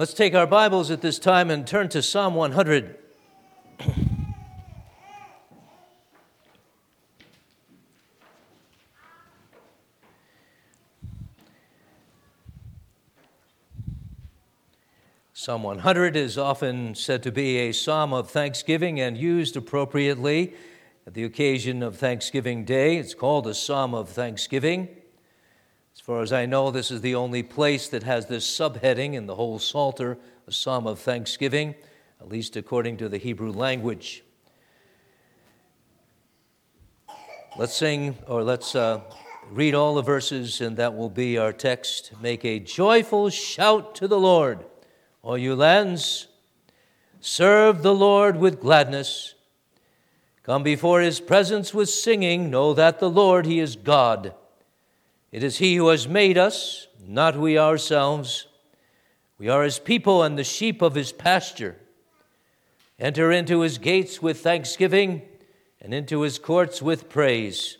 Let's 0.00 0.14
take 0.14 0.34
our 0.34 0.46
Bibles 0.46 0.90
at 0.90 1.02
this 1.02 1.18
time 1.18 1.50
and 1.50 1.66
turn 1.66 1.90
to 1.90 2.00
Psalm 2.00 2.34
100. 2.34 2.96
Psalm 15.34 15.62
100 15.62 16.16
is 16.16 16.38
often 16.38 16.94
said 16.94 17.22
to 17.24 17.30
be 17.30 17.58
a 17.58 17.72
psalm 17.72 18.14
of 18.14 18.30
thanksgiving 18.30 18.98
and 18.98 19.18
used 19.18 19.54
appropriately 19.54 20.54
at 21.06 21.12
the 21.12 21.24
occasion 21.24 21.82
of 21.82 21.98
Thanksgiving 21.98 22.64
Day. 22.64 22.96
It's 22.96 23.12
called 23.12 23.46
a 23.46 23.52
psalm 23.52 23.92
of 23.92 24.08
thanksgiving. 24.08 24.88
As 26.00 26.06
far 26.06 26.22
as 26.22 26.32
I 26.32 26.46
know, 26.46 26.70
this 26.70 26.90
is 26.90 27.02
the 27.02 27.14
only 27.14 27.42
place 27.42 27.88
that 27.88 28.04
has 28.04 28.24
this 28.24 28.46
subheading 28.46 29.12
in 29.12 29.26
the 29.26 29.34
whole 29.34 29.58
Psalter, 29.58 30.16
a 30.46 30.50
psalm 30.50 30.86
of 30.86 30.98
thanksgiving, 30.98 31.74
at 32.18 32.30
least 32.30 32.56
according 32.56 32.96
to 32.96 33.08
the 33.10 33.18
Hebrew 33.18 33.52
language. 33.52 34.24
Let's 37.58 37.74
sing, 37.74 38.16
or 38.26 38.42
let's 38.42 38.74
uh, 38.74 39.02
read 39.50 39.74
all 39.74 39.94
the 39.94 40.00
verses, 40.00 40.62
and 40.62 40.78
that 40.78 40.96
will 40.96 41.10
be 41.10 41.36
our 41.36 41.52
text. 41.52 42.12
Make 42.22 42.46
a 42.46 42.58
joyful 42.58 43.28
shout 43.28 43.94
to 43.96 44.08
the 44.08 44.18
Lord 44.18 44.64
all 45.20 45.36
you 45.36 45.54
lands, 45.54 46.28
serve 47.20 47.82
the 47.82 47.94
Lord 47.94 48.36
with 48.36 48.58
gladness. 48.58 49.34
Come 50.44 50.62
before 50.62 51.02
his 51.02 51.20
presence 51.20 51.74
with 51.74 51.90
singing. 51.90 52.48
Know 52.48 52.72
that 52.72 53.00
the 53.00 53.10
Lord, 53.10 53.44
he 53.44 53.60
is 53.60 53.76
God. 53.76 54.34
It 55.32 55.42
is 55.42 55.58
he 55.58 55.76
who 55.76 55.88
has 55.88 56.08
made 56.08 56.36
us, 56.36 56.88
not 57.06 57.36
we 57.36 57.58
ourselves. 57.58 58.46
We 59.38 59.48
are 59.48 59.62
his 59.62 59.78
people 59.78 60.22
and 60.22 60.38
the 60.38 60.44
sheep 60.44 60.82
of 60.82 60.94
his 60.94 61.12
pasture. 61.12 61.76
Enter 62.98 63.32
into 63.32 63.60
his 63.60 63.78
gates 63.78 64.20
with 64.20 64.40
thanksgiving 64.40 65.22
and 65.80 65.94
into 65.94 66.20
his 66.22 66.38
courts 66.38 66.82
with 66.82 67.08
praise. 67.08 67.78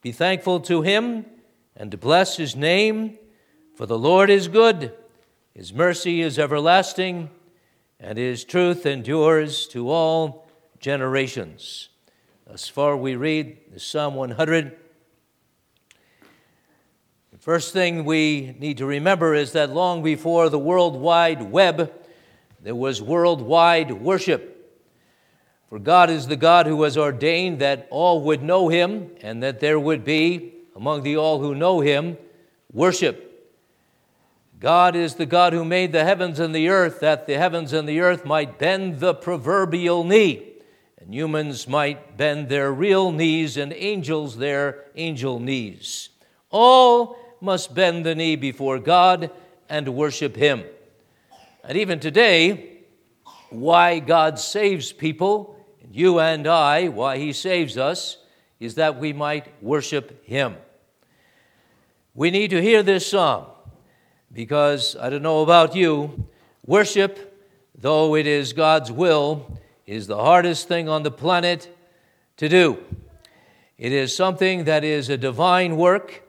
Be 0.00 0.12
thankful 0.12 0.60
to 0.60 0.82
him 0.82 1.26
and 1.76 2.00
bless 2.00 2.36
his 2.36 2.56
name, 2.56 3.18
for 3.74 3.86
the 3.86 3.98
Lord 3.98 4.30
is 4.30 4.48
good 4.48 4.92
his 5.54 5.72
mercy 5.72 6.22
is 6.22 6.38
everlasting, 6.38 7.28
and 7.98 8.16
his 8.16 8.44
truth 8.44 8.86
endures 8.86 9.66
to 9.68 9.90
all 9.90 10.48
generations. 10.78 11.88
Thus 12.46 12.68
far, 12.68 12.96
we 12.96 13.16
read 13.16 13.58
Psalm 13.76 14.14
100. 14.14 14.76
First 17.40 17.72
thing 17.72 18.04
we 18.04 18.54
need 18.58 18.76
to 18.78 18.86
remember 18.86 19.34
is 19.34 19.52
that 19.52 19.70
long 19.70 20.02
before 20.02 20.50
the 20.50 20.58
World 20.58 20.94
Wide 20.94 21.40
Web, 21.40 21.90
there 22.62 22.74
was 22.74 23.00
worldwide 23.00 23.90
worship. 23.92 24.78
For 25.70 25.78
God 25.78 26.10
is 26.10 26.26
the 26.26 26.36
God 26.36 26.66
who 26.66 26.82
has 26.82 26.98
ordained 26.98 27.60
that 27.60 27.88
all 27.88 28.20
would 28.24 28.42
know 28.42 28.68
him, 28.68 29.12
and 29.22 29.42
that 29.42 29.60
there 29.60 29.80
would 29.80 30.04
be, 30.04 30.52
among 30.76 31.02
the 31.02 31.16
all 31.16 31.40
who 31.40 31.54
know 31.54 31.80
him, 31.80 32.18
worship. 32.74 33.48
God 34.58 34.94
is 34.94 35.14
the 35.14 35.24
God 35.24 35.54
who 35.54 35.64
made 35.64 35.92
the 35.92 36.04
heavens 36.04 36.40
and 36.40 36.54
the 36.54 36.68
earth, 36.68 37.00
that 37.00 37.26
the 37.26 37.38
heavens 37.38 37.72
and 37.72 37.88
the 37.88 38.00
earth 38.00 38.26
might 38.26 38.58
bend 38.58 39.00
the 39.00 39.14
proverbial 39.14 40.04
knee, 40.04 40.46
and 40.98 41.14
humans 41.14 41.66
might 41.66 42.18
bend 42.18 42.50
their 42.50 42.70
real 42.70 43.10
knees, 43.10 43.56
and 43.56 43.72
angels 43.72 44.36
their 44.36 44.84
angel 44.94 45.40
knees. 45.40 46.10
All 46.50 47.16
must 47.40 47.74
bend 47.74 48.04
the 48.06 48.14
knee 48.14 48.36
before 48.36 48.78
God 48.78 49.30
and 49.68 49.88
worship 49.94 50.36
Him. 50.36 50.64
And 51.64 51.76
even 51.78 52.00
today, 52.00 52.78
why 53.50 53.98
God 53.98 54.38
saves 54.38 54.92
people, 54.92 55.56
you 55.90 56.20
and 56.20 56.46
I, 56.46 56.88
why 56.88 57.18
He 57.18 57.32
saves 57.32 57.76
us, 57.76 58.18
is 58.58 58.76
that 58.76 58.98
we 58.98 59.12
might 59.12 59.62
worship 59.62 60.24
Him. 60.24 60.56
We 62.14 62.30
need 62.30 62.50
to 62.50 62.60
hear 62.60 62.82
this 62.82 63.06
song 63.06 63.46
because 64.32 64.96
I 64.96 65.10
don't 65.10 65.22
know 65.22 65.42
about 65.42 65.74
you, 65.74 66.28
worship, 66.66 67.38
though 67.74 68.14
it 68.14 68.26
is 68.26 68.52
God's 68.52 68.92
will, 68.92 69.58
is 69.86 70.06
the 70.06 70.16
hardest 70.16 70.68
thing 70.68 70.88
on 70.88 71.02
the 71.02 71.10
planet 71.10 71.76
to 72.36 72.48
do. 72.48 72.78
It 73.78 73.92
is 73.92 74.14
something 74.14 74.64
that 74.64 74.84
is 74.84 75.08
a 75.08 75.16
divine 75.16 75.76
work, 75.76 76.22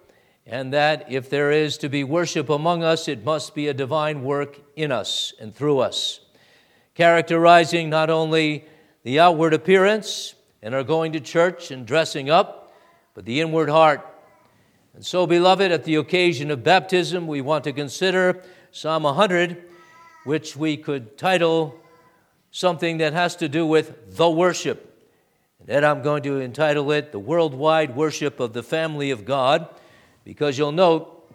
and 0.52 0.72
that 0.72 1.12
if 1.12 1.32
there 1.32 1.52
is 1.52 1.80
to 1.80 1.90
be 1.90 2.04
worship 2.04 2.50
among 2.50 2.84
us, 2.84 3.08
it 3.08 3.26
must 3.26 3.56
be 3.56 3.68
a 3.68 3.74
divine 3.74 4.22
work 4.22 4.60
in 4.76 4.92
us 4.92 5.34
and 5.40 5.56
through 5.56 5.80
us, 5.80 6.20
characterizing 6.94 7.90
not 7.90 8.12
only 8.12 8.66
the 9.02 9.20
outward 9.20 9.56
appearance 9.56 10.36
and 10.62 10.76
our 10.76 10.84
going 10.84 11.14
to 11.14 11.20
church 11.20 11.72
and 11.72 11.88
dressing 11.88 12.30
up, 12.30 12.72
but 13.16 13.26
the 13.26 13.42
inward 13.42 13.70
heart 13.70 14.06
and 14.94 15.06
so, 15.06 15.26
beloved, 15.26 15.72
at 15.72 15.86
the 15.86 15.96
occasion 15.96 16.52
of 16.52 16.64
baptism, 16.64 17.26
we 17.26 17.40
want 17.40 17.64
to 17.64 17.72
consider 17.72 18.44
Psalm 18.72 19.04
100, 19.04 19.64
which 20.26 20.58
we 20.58 20.76
could 20.76 21.18
title 21.18 21.80
something 22.52 22.98
that 22.98 23.14
has 23.14 23.38
to 23.38 23.48
do 23.48 23.66
with 23.66 24.18
the 24.18 24.30
worship. 24.30 25.10
And 25.60 25.68
then 25.68 25.86
I'm 25.86 26.02
going 26.02 26.24
to 26.24 26.42
entitle 26.42 26.92
it 26.92 27.14
The 27.14 27.20
Worldwide 27.20 27.96
Worship 27.96 28.42
of 28.42 28.52
the 28.52 28.64
Family 28.64 29.12
of 29.12 29.24
God, 29.24 29.70
because 30.24 30.58
you'll 30.58 30.72
note 30.72 31.34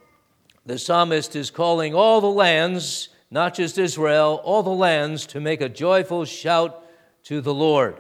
the 0.65 0.79
psalmist 0.79 1.37
is 1.37 1.51
calling 1.51 1.95
all 1.95 2.21
the 2.21 2.27
lands, 2.27 3.09
not 3.31 3.55
just 3.55 3.79
Israel, 3.79 4.41
all 4.45 4.63
the 4.63 4.71
lands 4.71 5.27
to 5.27 5.41
make 5.41 5.61
a 5.61 5.69
joyful 5.69 6.25
shout 6.25 6.85
to 7.25 7.41
the 7.41 7.55
Lord. 7.55 7.97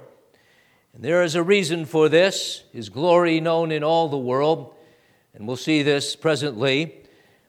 And 0.94 1.04
there 1.04 1.22
is 1.22 1.34
a 1.34 1.42
reason 1.42 1.84
for 1.84 2.08
this, 2.08 2.64
his 2.72 2.88
glory 2.88 3.40
known 3.40 3.70
in 3.70 3.84
all 3.84 4.08
the 4.08 4.16
world 4.18 4.74
and 5.36 5.46
we'll 5.46 5.56
see 5.56 5.82
this 5.82 6.16
presently. 6.16 7.02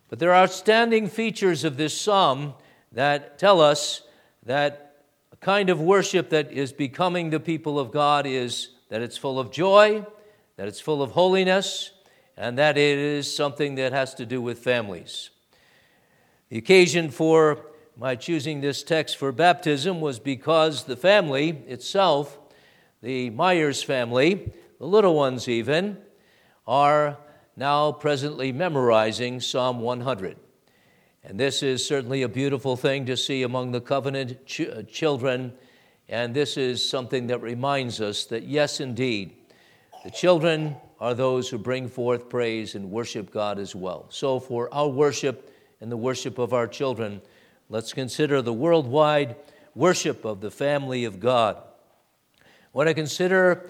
But 0.10 0.20
there 0.20 0.32
are 0.32 0.44
outstanding 0.44 1.08
features 1.08 1.64
of 1.64 1.78
this 1.78 2.00
psalm 2.00 2.54
that 2.92 3.40
tell 3.40 3.62
us 3.62 4.04
that 4.46 5.04
a 5.32 5.38
kind 5.38 5.70
of 5.70 5.80
worship 5.80 6.30
that 6.30 6.52
is 6.52 6.74
becoming 6.74 7.30
the 7.30 7.40
people 7.40 7.80
of 7.80 7.92
God 7.92 8.26
is 8.26 8.70
that 8.90 9.02
it's 9.02 9.18
full 9.18 9.40
of 9.40 9.52
joy, 9.52 10.06
that 10.58 10.68
it's 10.68 10.82
full 10.82 11.02
of 11.02 11.12
holiness, 11.12 11.92
and 12.38 12.58
that 12.60 12.78
is 12.78 13.36
something 13.36 13.76
that 13.76 13.92
has 13.92 14.14
to 14.14 14.26
do 14.26 14.42
with 14.42 14.60
families. 14.60 15.32
The 16.50 16.60
occasion 16.60 17.10
for 17.10 17.66
my 17.98 18.16
choosing 18.16 18.62
this 18.62 18.84
text 18.84 19.18
for 19.18 19.32
baptism 19.32 20.00
was 20.00 20.20
because 20.20 20.84
the 20.84 20.96
family 20.96 21.50
itself, 21.68 22.38
the 23.02 23.32
Myers 23.32 23.82
family, 23.82 24.54
the 24.78 24.86
little 24.86 25.16
ones 25.16 25.48
even, 25.48 25.98
are 26.68 27.18
now 27.56 27.92
presently 27.92 28.52
memorizing 28.52 29.42
Psalm 29.42 29.80
100. 29.80 30.38
And 31.24 31.40
this 31.40 31.64
is 31.64 31.86
certainly 31.86 32.22
a 32.22 32.30
beautiful 32.30 32.78
thing 32.78 33.08
to 33.08 33.18
see 33.18 33.42
among 33.42 33.72
the 33.72 33.82
covenant 33.82 34.46
ch- 34.46 34.62
uh, 34.62 34.84
children. 34.84 35.54
And 36.08 36.34
this 36.34 36.56
is 36.56 36.88
something 36.88 37.28
that 37.28 37.42
reminds 37.42 38.00
us 38.00 38.26
that, 38.26 38.44
yes, 38.44 38.80
indeed, 38.80 39.36
the 40.04 40.12
children 40.12 40.76
are 41.00 41.14
those 41.14 41.50
who 41.50 41.58
bring 41.58 41.88
forth 41.88 42.30
praise 42.30 42.76
and 42.76 42.92
worship 42.92 43.32
God 43.32 43.60
as 43.60 43.76
well. 43.76 44.08
So, 44.10 44.40
for 44.40 44.74
our 44.74 44.88
worship 44.88 45.54
and 45.80 45.92
the 45.92 45.98
worship 45.98 46.38
of 46.38 46.54
our 46.54 46.68
children, 46.68 47.22
let's 47.70 47.94
consider 47.94 48.42
the 48.42 48.54
worldwide 48.54 49.36
worship 49.76 50.26
of 50.26 50.42
the 50.42 50.52
family 50.52 51.06
of 51.06 51.20
God. 51.20 51.62
When 52.72 52.88
I 52.88 52.94
consider 52.94 53.70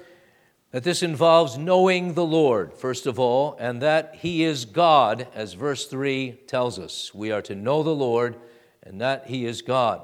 that 0.71 0.83
this 0.83 1.01
involves 1.01 1.57
knowing 1.57 2.13
the 2.13 2.25
Lord, 2.25 2.73
first 2.73 3.07
of 3.07 3.19
all, 3.19 3.55
and 3.59 3.81
that 3.81 4.15
He 4.15 4.43
is 4.43 4.65
God, 4.65 5.27
as 5.33 5.53
verse 5.53 5.87
3 5.87 6.39
tells 6.47 6.77
us. 6.77 7.13
We 7.13 7.31
are 7.31 7.41
to 7.43 7.55
know 7.55 7.83
the 7.83 7.95
Lord 7.95 8.35
and 8.83 9.01
that 9.01 9.27
He 9.27 9.45
is 9.45 9.61
God. 9.61 10.01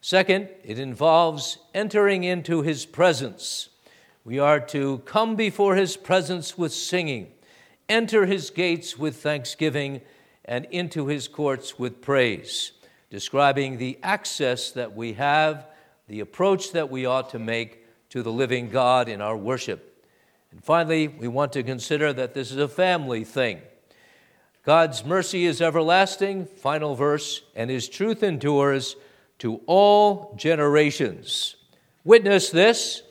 Second, 0.00 0.48
it 0.62 0.78
involves 0.78 1.58
entering 1.74 2.24
into 2.24 2.62
His 2.62 2.86
presence. 2.86 3.67
We 4.28 4.40
are 4.40 4.60
to 4.60 4.98
come 5.06 5.36
before 5.36 5.74
His 5.74 5.96
presence 5.96 6.58
with 6.58 6.74
singing, 6.74 7.32
enter 7.88 8.26
His 8.26 8.50
gates 8.50 8.98
with 8.98 9.16
thanksgiving, 9.22 10.02
and 10.44 10.66
into 10.66 11.06
His 11.06 11.28
courts 11.28 11.78
with 11.78 12.02
praise, 12.02 12.72
describing 13.08 13.78
the 13.78 13.98
access 14.02 14.70
that 14.72 14.94
we 14.94 15.14
have, 15.14 15.66
the 16.08 16.20
approach 16.20 16.72
that 16.72 16.90
we 16.90 17.06
ought 17.06 17.30
to 17.30 17.38
make 17.38 17.86
to 18.10 18.22
the 18.22 18.30
living 18.30 18.68
God 18.68 19.08
in 19.08 19.22
our 19.22 19.34
worship. 19.34 20.04
And 20.50 20.62
finally, 20.62 21.08
we 21.08 21.26
want 21.26 21.54
to 21.54 21.62
consider 21.62 22.12
that 22.12 22.34
this 22.34 22.50
is 22.50 22.58
a 22.58 22.68
family 22.68 23.24
thing. 23.24 23.62
God's 24.62 25.06
mercy 25.06 25.46
is 25.46 25.62
everlasting, 25.62 26.44
final 26.44 26.94
verse, 26.94 27.40
and 27.56 27.70
his 27.70 27.88
truth 27.88 28.22
endures 28.22 28.94
to 29.38 29.62
all 29.64 30.34
generations. 30.36 31.56
Witness 32.04 32.50
this, 32.50 33.04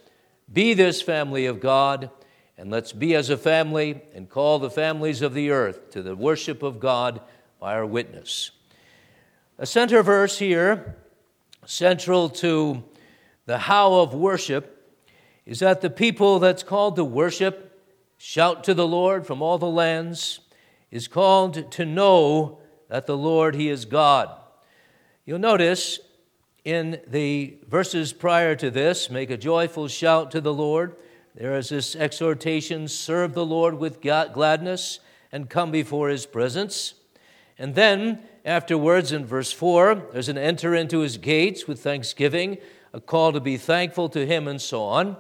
be 0.51 0.73
this 0.73 1.01
family 1.01 1.45
of 1.45 1.59
God, 1.59 2.09
and 2.57 2.71
let's 2.71 2.94
be 2.94 3.15
as 3.15 3.29
a 3.29 3.38
family 3.38 4.01
and 4.13 4.29
call 4.29 4.59
the 4.59 4.69
families 4.69 5.21
of 5.21 5.33
the 5.33 5.51
earth 5.51 5.91
to 5.91 6.01
the 6.01 6.15
worship 6.15 6.63
of 6.63 6.79
God 6.79 7.21
by 7.59 7.73
our 7.73 7.85
witness. 7.85 8.51
A 9.57 9.65
center 9.65 10.03
verse 10.03 10.39
here, 10.39 10.95
central 11.65 12.29
to 12.29 12.83
the 13.45 13.57
how 13.57 13.95
of 13.95 14.13
worship, 14.13 14.73
is 15.45 15.59
that 15.59 15.81
the 15.81 15.89
people 15.89 16.39
that's 16.39 16.63
called 16.63 16.95
to 16.97 17.03
worship, 17.03 17.81
shout 18.17 18.63
to 18.65 18.73
the 18.73 18.88
Lord 18.88 19.25
from 19.25 19.41
all 19.41 19.57
the 19.57 19.65
lands, 19.65 20.39
is 20.91 21.07
called 21.07 21.71
to 21.71 21.85
know 21.85 22.59
that 22.89 23.05
the 23.05 23.17
Lord, 23.17 23.55
He 23.55 23.69
is 23.69 23.85
God. 23.85 24.29
You'll 25.25 25.39
notice 25.39 25.99
in 26.67 26.99
the 27.07 27.57
verses 27.67 28.13
prior 28.13 28.55
to 28.55 28.69
this, 28.69 29.09
make 29.09 29.29
a 29.29 29.37
joyful 29.37 29.87
shout 29.87 30.31
to 30.31 30.41
the 30.41 30.53
Lord. 30.53 30.95
There 31.33 31.55
is 31.55 31.69
this 31.69 31.95
exhortation 31.95 32.87
serve 32.87 33.33
the 33.33 33.45
Lord 33.45 33.79
with 33.79 34.01
gladness 34.01 34.99
and 35.31 35.49
come 35.49 35.71
before 35.71 36.09
His 36.09 36.25
presence. 36.25 36.93
And 37.57 37.73
then 37.73 38.19
Afterwards, 38.47 39.11
in 39.11 39.25
verse 39.25 39.51
4, 39.51 40.07
there's 40.13 40.29
an 40.29 40.37
enter 40.37 40.73
into 40.73 41.01
his 41.01 41.17
gates 41.17 41.67
with 41.67 41.81
thanksgiving, 41.81 42.59
a 42.93 43.01
call 43.01 43.33
to 43.33 43.41
be 43.41 43.57
thankful 43.57 44.07
to 44.07 44.25
him, 44.25 44.47
and 44.47 44.61
so 44.61 44.83
on. 44.83 45.17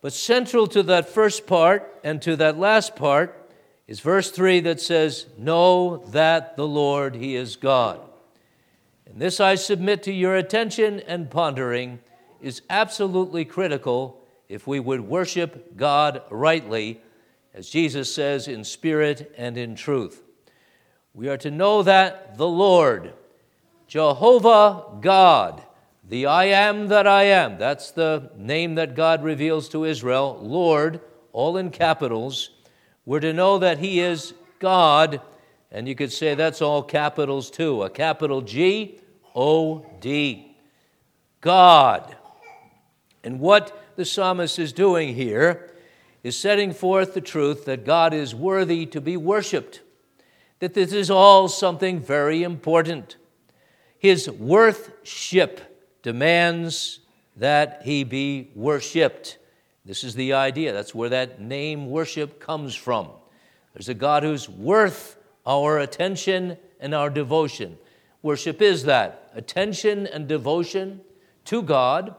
But 0.00 0.12
central 0.12 0.66
to 0.66 0.82
that 0.82 1.08
first 1.08 1.46
part 1.46 2.00
and 2.02 2.20
to 2.22 2.34
that 2.34 2.58
last 2.58 2.96
part 2.96 3.52
is 3.86 4.00
verse 4.00 4.32
3 4.32 4.58
that 4.60 4.80
says, 4.80 5.26
Know 5.38 5.98
that 6.08 6.56
the 6.56 6.66
Lord, 6.66 7.14
He 7.14 7.36
is 7.36 7.54
God. 7.54 8.00
And 9.10 9.20
this 9.20 9.40
I 9.40 9.56
submit 9.56 10.04
to 10.04 10.12
your 10.12 10.36
attention 10.36 11.00
and 11.00 11.30
pondering 11.30 11.98
is 12.40 12.62
absolutely 12.70 13.44
critical 13.44 14.24
if 14.48 14.68
we 14.68 14.78
would 14.78 15.00
worship 15.00 15.76
God 15.76 16.22
rightly, 16.30 17.00
as 17.52 17.68
Jesus 17.68 18.14
says, 18.14 18.46
in 18.46 18.62
spirit 18.62 19.34
and 19.36 19.58
in 19.58 19.74
truth. 19.74 20.22
We 21.12 21.28
are 21.28 21.36
to 21.38 21.50
know 21.50 21.82
that 21.82 22.38
the 22.38 22.46
Lord, 22.46 23.12
Jehovah 23.88 24.84
God, 25.00 25.64
the 26.08 26.26
I 26.26 26.44
am 26.44 26.86
that 26.86 27.06
I 27.08 27.24
am, 27.24 27.58
that's 27.58 27.90
the 27.90 28.30
name 28.36 28.76
that 28.76 28.94
God 28.94 29.24
reveals 29.24 29.68
to 29.70 29.84
Israel, 29.84 30.38
Lord, 30.40 31.00
all 31.32 31.56
in 31.56 31.70
capitals. 31.70 32.50
We're 33.04 33.20
to 33.20 33.32
know 33.32 33.58
that 33.58 33.78
He 33.78 33.98
is 33.98 34.34
God, 34.60 35.20
and 35.70 35.88
you 35.88 35.94
could 35.94 36.12
say 36.12 36.34
that's 36.34 36.62
all 36.62 36.82
capitals 36.82 37.50
too 37.50 37.82
a 37.82 37.90
capital 37.90 38.40
G 38.40 39.00
O 39.34 39.86
D. 40.00 40.56
God. 41.40 42.16
And 43.22 43.40
what 43.40 43.94
the 43.96 44.04
psalmist 44.04 44.58
is 44.58 44.72
doing 44.72 45.14
here 45.14 45.72
is 46.22 46.36
setting 46.36 46.72
forth 46.72 47.14
the 47.14 47.20
truth 47.20 47.64
that 47.64 47.84
God 47.84 48.12
is 48.12 48.34
worthy 48.34 48.86
to 48.86 49.00
be 49.00 49.16
worshiped 49.16 49.80
that 50.60 50.74
this 50.74 50.92
is 50.92 51.10
all 51.10 51.48
something 51.48 51.98
very 51.98 52.42
important. 52.42 53.16
His 53.98 54.30
worthship 54.30 55.60
demands 56.02 57.00
that 57.36 57.82
he 57.82 58.04
be 58.04 58.50
worshiped. 58.54 59.38
This 59.84 60.04
is 60.04 60.14
the 60.14 60.34
idea. 60.34 60.72
That's 60.72 60.94
where 60.94 61.08
that 61.08 61.40
name 61.40 61.90
worship 61.90 62.38
comes 62.38 62.74
from. 62.74 63.08
There's 63.74 63.88
a 63.88 63.94
God 63.94 64.22
who's 64.22 64.48
worth 64.48 65.16
our 65.46 65.78
attention 65.78 66.56
and 66.80 66.94
our 66.94 67.10
devotion. 67.10 67.78
Worship 68.22 68.60
is 68.60 68.84
that 68.84 69.30
attention 69.34 70.06
and 70.06 70.28
devotion 70.28 71.00
to 71.46 71.62
God. 71.62 72.14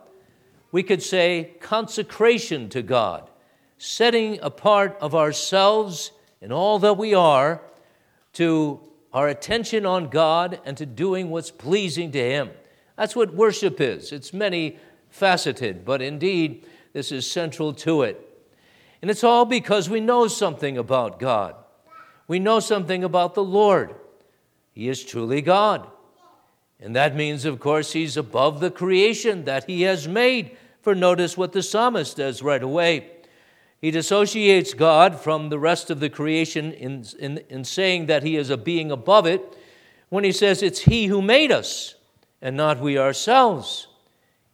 We 0.72 0.84
could 0.84 1.04
say 1.04 1.56
consecration 1.60 2.70
to 2.70 2.82
God, 2.82 3.30
setting 3.78 4.40
apart 4.42 4.98
of 5.02 5.14
ourselves 5.14 6.12
and 6.42 6.52
all 6.52 6.80
that 6.80 6.98
we 6.98 7.14
are 7.14 7.62
to 8.34 8.80
our 9.14 9.28
attention 9.28 9.86
on 9.86 10.08
God 10.08 10.60
and 10.66 10.78
to 10.78 10.86
doing 10.86 11.30
what's 11.30 11.52
pleasing 11.52 12.12
to 12.14 12.20
Him. 12.20 12.50
That's 12.96 13.16
what 13.16 13.34
worship 13.34 13.82
is. 13.82 14.12
It's 14.12 14.34
many 14.34 14.78
faceted, 15.10 15.84
but 15.84 16.02
indeed, 16.02 16.66
this 16.94 17.12
is 17.12 17.30
central 17.30 17.74
to 17.74 18.04
it. 18.04 18.28
And 19.02 19.12
it's 19.12 19.24
all 19.24 19.46
because 19.46 19.90
we 19.90 20.00
know 20.00 20.28
something 20.28 20.78
about 20.78 21.20
God. 21.20 21.56
We 22.32 22.40
know 22.40 22.62
something 22.62 23.04
about 23.04 23.34
the 23.34 23.44
Lord. 23.44 23.94
He 24.72 24.88
is 24.88 25.04
truly 25.04 25.42
God. 25.42 25.86
And 26.80 26.96
that 26.96 27.14
means, 27.14 27.44
of 27.44 27.60
course, 27.60 27.92
He's 27.92 28.16
above 28.16 28.62
the 28.62 28.72
creation 28.72 29.44
that 29.44 29.66
He 29.66 29.82
has 29.82 30.08
made. 30.08 30.56
For 30.82 30.96
notice 30.96 31.36
what 31.36 31.52
the 31.52 31.62
psalmist 31.62 32.16
does 32.16 32.42
right 32.42 32.64
away. 32.64 33.12
He 33.82 33.92
dissociates 33.92 34.74
God 34.74 35.20
from 35.20 35.50
the 35.50 35.60
rest 35.60 35.90
of 35.90 36.00
the 36.00 36.10
creation 36.10 36.72
in, 36.72 37.06
in, 37.20 37.40
in 37.50 37.66
saying 37.66 38.06
that 38.06 38.24
he 38.24 38.38
is 38.38 38.50
a 38.50 38.56
being 38.56 38.92
above 38.92 39.26
it 39.26 39.58
when 40.08 40.24
he 40.24 40.32
says 40.32 40.64
it's 40.64 40.80
he 40.80 41.08
who 41.08 41.22
made 41.22 41.52
us 41.52 41.96
and 42.42 42.56
not 42.56 42.80
we 42.80 42.98
ourselves. 42.98 43.90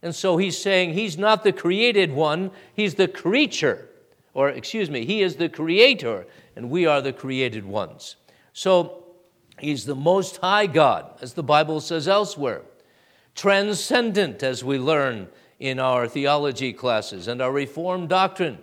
And 0.02 0.16
so 0.16 0.36
he's 0.36 0.58
saying 0.58 0.94
he's 0.94 1.16
not 1.16 1.44
the 1.44 1.52
created 1.52 2.12
one, 2.12 2.50
he's 2.74 2.96
the 2.96 3.06
creature. 3.06 3.88
Or, 4.34 4.48
excuse 4.48 4.90
me, 4.90 5.04
he 5.04 5.22
is 5.22 5.36
the 5.36 5.48
creator 5.48 6.26
and 6.58 6.70
we 6.70 6.86
are 6.86 7.00
the 7.00 7.12
created 7.12 7.64
ones. 7.64 8.16
So 8.52 9.04
he's 9.60 9.84
the 9.84 9.94
most 9.94 10.38
high 10.38 10.66
God, 10.66 11.16
as 11.22 11.34
the 11.34 11.42
Bible 11.44 11.80
says 11.80 12.08
elsewhere. 12.08 12.62
Transcendent, 13.36 14.42
as 14.42 14.64
we 14.64 14.76
learn 14.76 15.28
in 15.60 15.78
our 15.78 16.08
theology 16.08 16.72
classes 16.72 17.28
and 17.28 17.40
our 17.40 17.52
Reformed 17.52 18.08
doctrine. 18.08 18.58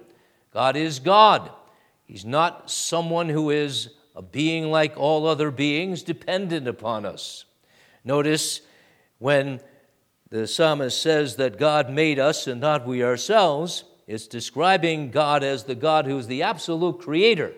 God 0.52 0.76
is 0.76 1.00
God. 1.00 1.50
He's 2.04 2.26
not 2.26 2.70
someone 2.70 3.30
who 3.30 3.50
is 3.50 3.92
a 4.14 4.22
being 4.22 4.70
like 4.70 4.98
all 4.98 5.26
other 5.26 5.50
beings, 5.50 6.04
dependent 6.04 6.68
upon 6.68 7.06
us. 7.06 7.46
Notice 8.04 8.60
when 9.20 9.62
the 10.32 10.48
psalmist 10.48 11.02
says 11.02 11.38
that 11.38 11.58
God 11.58 11.90
made 11.90 12.20
us 12.20 12.46
and 12.46 12.60
not 12.60 12.86
we 12.86 13.02
ourselves, 13.06 13.86
it's 14.06 14.28
describing 14.28 15.12
God 15.12 15.46
as 15.46 15.64
the 15.64 15.76
God 15.76 16.06
who 16.06 16.18
is 16.18 16.28
the 16.28 16.44
absolute 16.44 17.00
creator. 17.00 17.54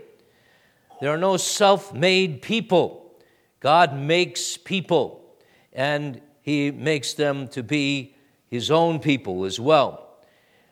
There 1.00 1.14
are 1.14 1.18
no 1.18 1.38
self 1.38 1.94
made 1.94 2.42
people. 2.42 3.14
God 3.60 3.96
makes 3.96 4.58
people, 4.58 5.36
and 5.74 6.22
He 6.42 6.72
makes 6.72 7.14
them 7.14 7.48
to 7.50 7.64
be 7.64 8.16
His 8.50 8.72
own 8.72 9.00
people 9.00 9.46
as 9.46 9.60
well. 9.60 10.18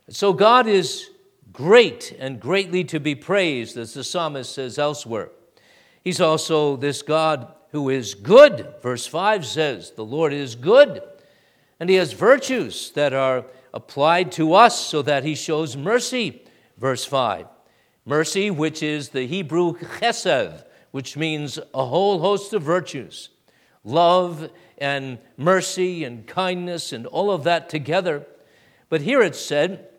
So 0.10 0.34
God 0.34 0.68
is 0.68 1.10
great 1.52 2.16
and 2.20 2.40
greatly 2.40 2.84
to 2.86 3.00
be 3.00 3.16
praised, 3.16 3.78
as 3.78 3.94
the 3.94 4.04
psalmist 4.04 4.54
says 4.54 4.78
elsewhere. 4.78 5.30
He's 6.04 6.22
also 6.22 6.76
this 6.76 7.02
God 7.02 7.52
who 7.72 7.90
is 7.90 8.14
good. 8.14 8.74
Verse 8.82 9.08
5 9.08 9.46
says, 9.46 9.92
The 9.92 10.06
Lord 10.06 10.34
is 10.34 10.56
good, 10.56 11.02
and 11.80 11.90
he 11.90 11.96
has 11.96 12.14
virtues 12.14 12.92
that 12.92 13.14
are 13.14 13.46
applied 13.74 14.32
to 14.34 14.54
us 14.54 14.80
so 14.80 15.02
that 15.02 15.24
he 15.24 15.36
shows 15.36 15.76
mercy. 15.76 16.44
Verse 16.78 17.04
5. 17.06 17.48
Mercy, 18.06 18.52
which 18.52 18.84
is 18.84 19.10
the 19.10 19.26
Hebrew 19.26 19.74
chesed, 19.74 20.64
which 20.92 21.18
means 21.18 21.60
a 21.74 21.86
whole 21.86 22.20
host 22.20 22.54
of 22.54 22.62
virtues. 22.62 23.30
Love 23.84 24.50
and 24.78 25.18
mercy 25.38 26.04
and 26.04 26.28
kindness 26.28 26.94
and 26.94 27.06
all 27.08 27.32
of 27.32 27.44
that 27.44 27.70
together. 27.70 28.26
But 28.90 29.02
here 29.02 29.22
it's 29.22 29.40
said, 29.40 29.90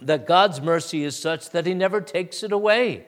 that 0.00 0.26
God's 0.26 0.60
mercy 0.60 1.04
is 1.04 1.16
such 1.16 1.50
that 1.50 1.66
He 1.66 1.74
never 1.74 2.00
takes 2.00 2.42
it 2.42 2.52
away. 2.52 3.06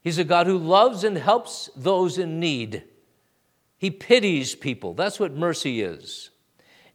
He's 0.00 0.18
a 0.18 0.24
God 0.24 0.46
who 0.46 0.58
loves 0.58 1.04
and 1.04 1.16
helps 1.16 1.70
those 1.76 2.18
in 2.18 2.40
need. 2.40 2.82
He 3.78 3.90
pities 3.90 4.54
people. 4.54 4.94
That's 4.94 5.20
what 5.20 5.34
mercy 5.34 5.80
is. 5.80 6.30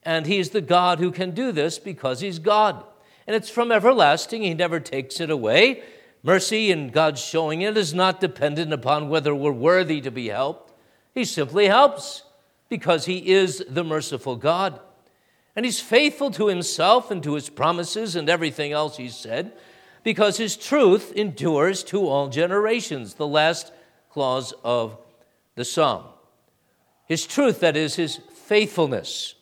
And 0.02 0.26
He's 0.26 0.50
the 0.50 0.60
God 0.60 0.98
who 0.98 1.10
can 1.10 1.30
do 1.30 1.52
this 1.52 1.78
because 1.78 2.20
He's 2.20 2.38
God. 2.38 2.84
And 3.26 3.34
it's 3.34 3.50
from 3.50 3.72
everlasting, 3.72 4.42
He 4.42 4.54
never 4.54 4.80
takes 4.80 5.20
it 5.20 5.30
away. 5.30 5.82
Mercy 6.28 6.70
and 6.70 6.92
God's 6.92 7.22
showing 7.22 7.62
it 7.62 7.78
is 7.78 7.94
not 7.94 8.20
dependent 8.20 8.70
upon 8.70 9.08
whether 9.08 9.34
we're 9.34 9.50
worthy 9.50 10.02
to 10.02 10.10
be 10.10 10.28
helped. 10.28 10.74
He 11.14 11.24
simply 11.24 11.68
helps 11.68 12.22
because 12.68 13.06
He 13.06 13.30
is 13.30 13.64
the 13.66 13.82
merciful 13.82 14.36
God. 14.36 14.78
And 15.56 15.64
he's 15.64 15.80
faithful 15.80 16.30
to 16.32 16.48
himself 16.48 17.10
and 17.10 17.22
to 17.22 17.32
his 17.32 17.48
promises 17.48 18.14
and 18.14 18.28
everything 18.28 18.72
else 18.72 18.98
he's 18.98 19.16
said 19.16 19.54
because 20.04 20.36
his 20.36 20.54
truth 20.54 21.14
endures 21.16 21.82
to 21.84 22.06
all 22.06 22.28
generations, 22.28 23.14
the 23.14 23.26
last 23.26 23.72
clause 24.10 24.52
of 24.62 24.98
the 25.54 25.64
psalm. 25.64 26.04
His 27.06 27.26
truth, 27.26 27.60
that 27.60 27.74
is, 27.74 27.94
his 27.94 28.18
faithfulness. 28.34 29.34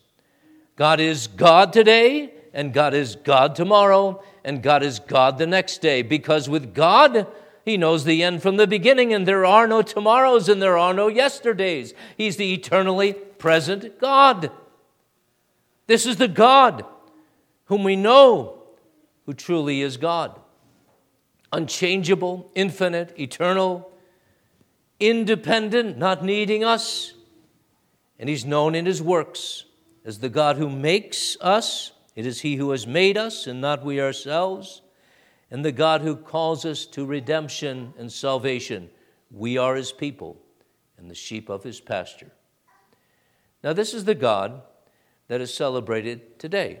God 0.77 1.01
is 1.01 1.27
God 1.27 1.73
today, 1.73 2.33
and 2.53 2.73
God 2.73 2.93
is 2.93 3.17
God 3.17 3.55
tomorrow, 3.55 4.23
and 4.47 4.63
God 4.63 4.81
is 4.81 4.99
God 4.99 5.37
the 5.37 5.45
next 5.45 5.81
day, 5.81 6.01
because 6.01 6.47
with 6.47 6.73
God, 6.73 7.27
he 7.65 7.75
knows 7.75 8.05
the 8.05 8.23
end 8.23 8.41
from 8.41 8.55
the 8.55 8.65
beginning, 8.65 9.13
and 9.13 9.27
there 9.27 9.45
are 9.45 9.67
no 9.67 9.81
tomorrows 9.81 10.47
and 10.47 10.61
there 10.61 10.77
are 10.77 10.93
no 10.93 11.09
yesterdays. 11.09 11.93
He's 12.15 12.37
the 12.37 12.53
eternally 12.53 13.11
present 13.11 13.99
God. 13.99 14.49
This 15.87 16.05
is 16.05 16.15
the 16.15 16.29
God 16.29 16.85
whom 17.65 17.83
we 17.83 17.97
know 17.97 18.63
who 19.25 19.33
truly 19.33 19.81
is 19.81 19.97
God. 19.97 20.39
Unchangeable, 21.51 22.49
infinite, 22.55 23.19
eternal, 23.19 23.91
independent, 25.01 25.97
not 25.97 26.23
needing 26.23 26.63
us. 26.63 27.13
And 28.17 28.29
he's 28.29 28.45
known 28.45 28.75
in 28.75 28.85
his 28.85 29.01
works 29.01 29.65
as 30.05 30.19
the 30.19 30.29
God 30.29 30.55
who 30.55 30.69
makes 30.69 31.35
us. 31.41 31.91
It 32.17 32.25
is 32.25 32.41
he 32.41 32.55
who 32.55 32.71
has 32.71 32.87
made 32.87 33.15
us 33.15 33.45
and 33.45 33.61
not 33.61 33.85
we 33.85 34.01
ourselves. 34.01 34.81
And 35.51 35.63
the 35.63 35.71
God 35.71 36.01
who 36.01 36.15
calls 36.15 36.65
us 36.65 36.87
to 36.87 37.05
redemption 37.05 37.93
and 37.95 38.11
salvation. 38.11 38.89
We 39.29 39.59
are 39.59 39.75
his 39.75 39.91
people 39.91 40.41
and 40.97 41.11
the 41.11 41.15
sheep 41.15 41.47
of 41.47 41.63
his 41.63 41.79
pasture. 41.79 42.31
Now, 43.63 43.73
this 43.73 43.93
is 43.93 44.05
the 44.05 44.15
God 44.15 44.63
that 45.27 45.41
is 45.41 45.53
celebrated 45.53 46.39
today. 46.39 46.79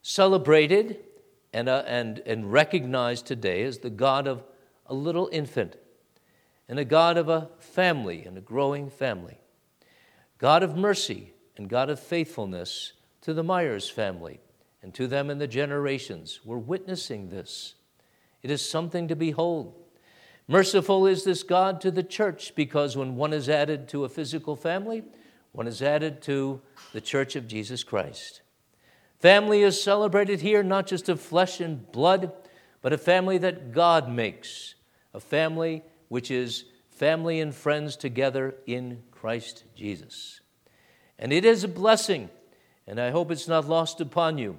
Celebrated 0.00 0.98
and, 1.52 1.68
uh, 1.68 1.82
and, 1.88 2.20
and 2.20 2.52
recognized 2.52 3.26
today 3.26 3.64
as 3.64 3.78
the 3.78 3.90
God 3.90 4.28
of 4.28 4.44
a 4.86 4.94
little 4.94 5.28
infant 5.32 5.74
and 6.68 6.78
a 6.78 6.84
God 6.84 7.16
of 7.16 7.28
a 7.28 7.50
family 7.58 8.22
and 8.22 8.38
a 8.38 8.40
growing 8.40 8.90
family. 8.90 9.40
God 10.38 10.62
of 10.62 10.76
mercy 10.76 11.32
and 11.56 11.68
God 11.68 11.90
of 11.90 11.98
faithfulness 11.98 12.92
to 13.22 13.34
the 13.34 13.42
Myers 13.42 13.88
family 13.88 14.40
and 14.82 14.94
to 14.94 15.06
them 15.06 15.30
in 15.30 15.38
the 15.38 15.46
generations. 15.46 16.40
We're 16.44 16.58
witnessing 16.58 17.28
this. 17.28 17.74
It 18.42 18.50
is 18.50 18.68
something 18.68 19.08
to 19.08 19.16
behold. 19.16 19.74
Merciful 20.48 21.06
is 21.06 21.24
this 21.24 21.42
God 21.42 21.80
to 21.82 21.90
the 21.90 22.02
church 22.02 22.54
because 22.54 22.96
when 22.96 23.16
one 23.16 23.32
is 23.32 23.48
added 23.48 23.88
to 23.90 24.04
a 24.04 24.08
physical 24.08 24.56
family, 24.56 25.04
one 25.52 25.66
is 25.66 25.82
added 25.82 26.22
to 26.22 26.60
the 26.92 27.00
church 27.00 27.36
of 27.36 27.46
Jesus 27.46 27.84
Christ. 27.84 28.42
Family 29.18 29.62
is 29.62 29.82
celebrated 29.82 30.40
here 30.40 30.62
not 30.62 30.86
just 30.86 31.08
of 31.08 31.20
flesh 31.20 31.60
and 31.60 31.90
blood, 31.92 32.32
but 32.82 32.92
a 32.92 32.98
family 32.98 33.36
that 33.38 33.72
God 33.72 34.08
makes, 34.08 34.74
a 35.12 35.20
family 35.20 35.82
which 36.08 36.30
is 36.30 36.64
family 36.88 37.40
and 37.40 37.54
friends 37.54 37.96
together 37.96 38.54
in 38.66 39.02
Christ 39.10 39.64
Jesus. 39.74 40.40
And 41.18 41.32
it 41.32 41.44
is 41.44 41.62
a 41.62 41.68
blessing, 41.68 42.30
and 42.86 43.00
I 43.00 43.10
hope 43.10 43.30
it's 43.30 43.48
not 43.48 43.68
lost 43.68 44.00
upon 44.00 44.38
you. 44.38 44.58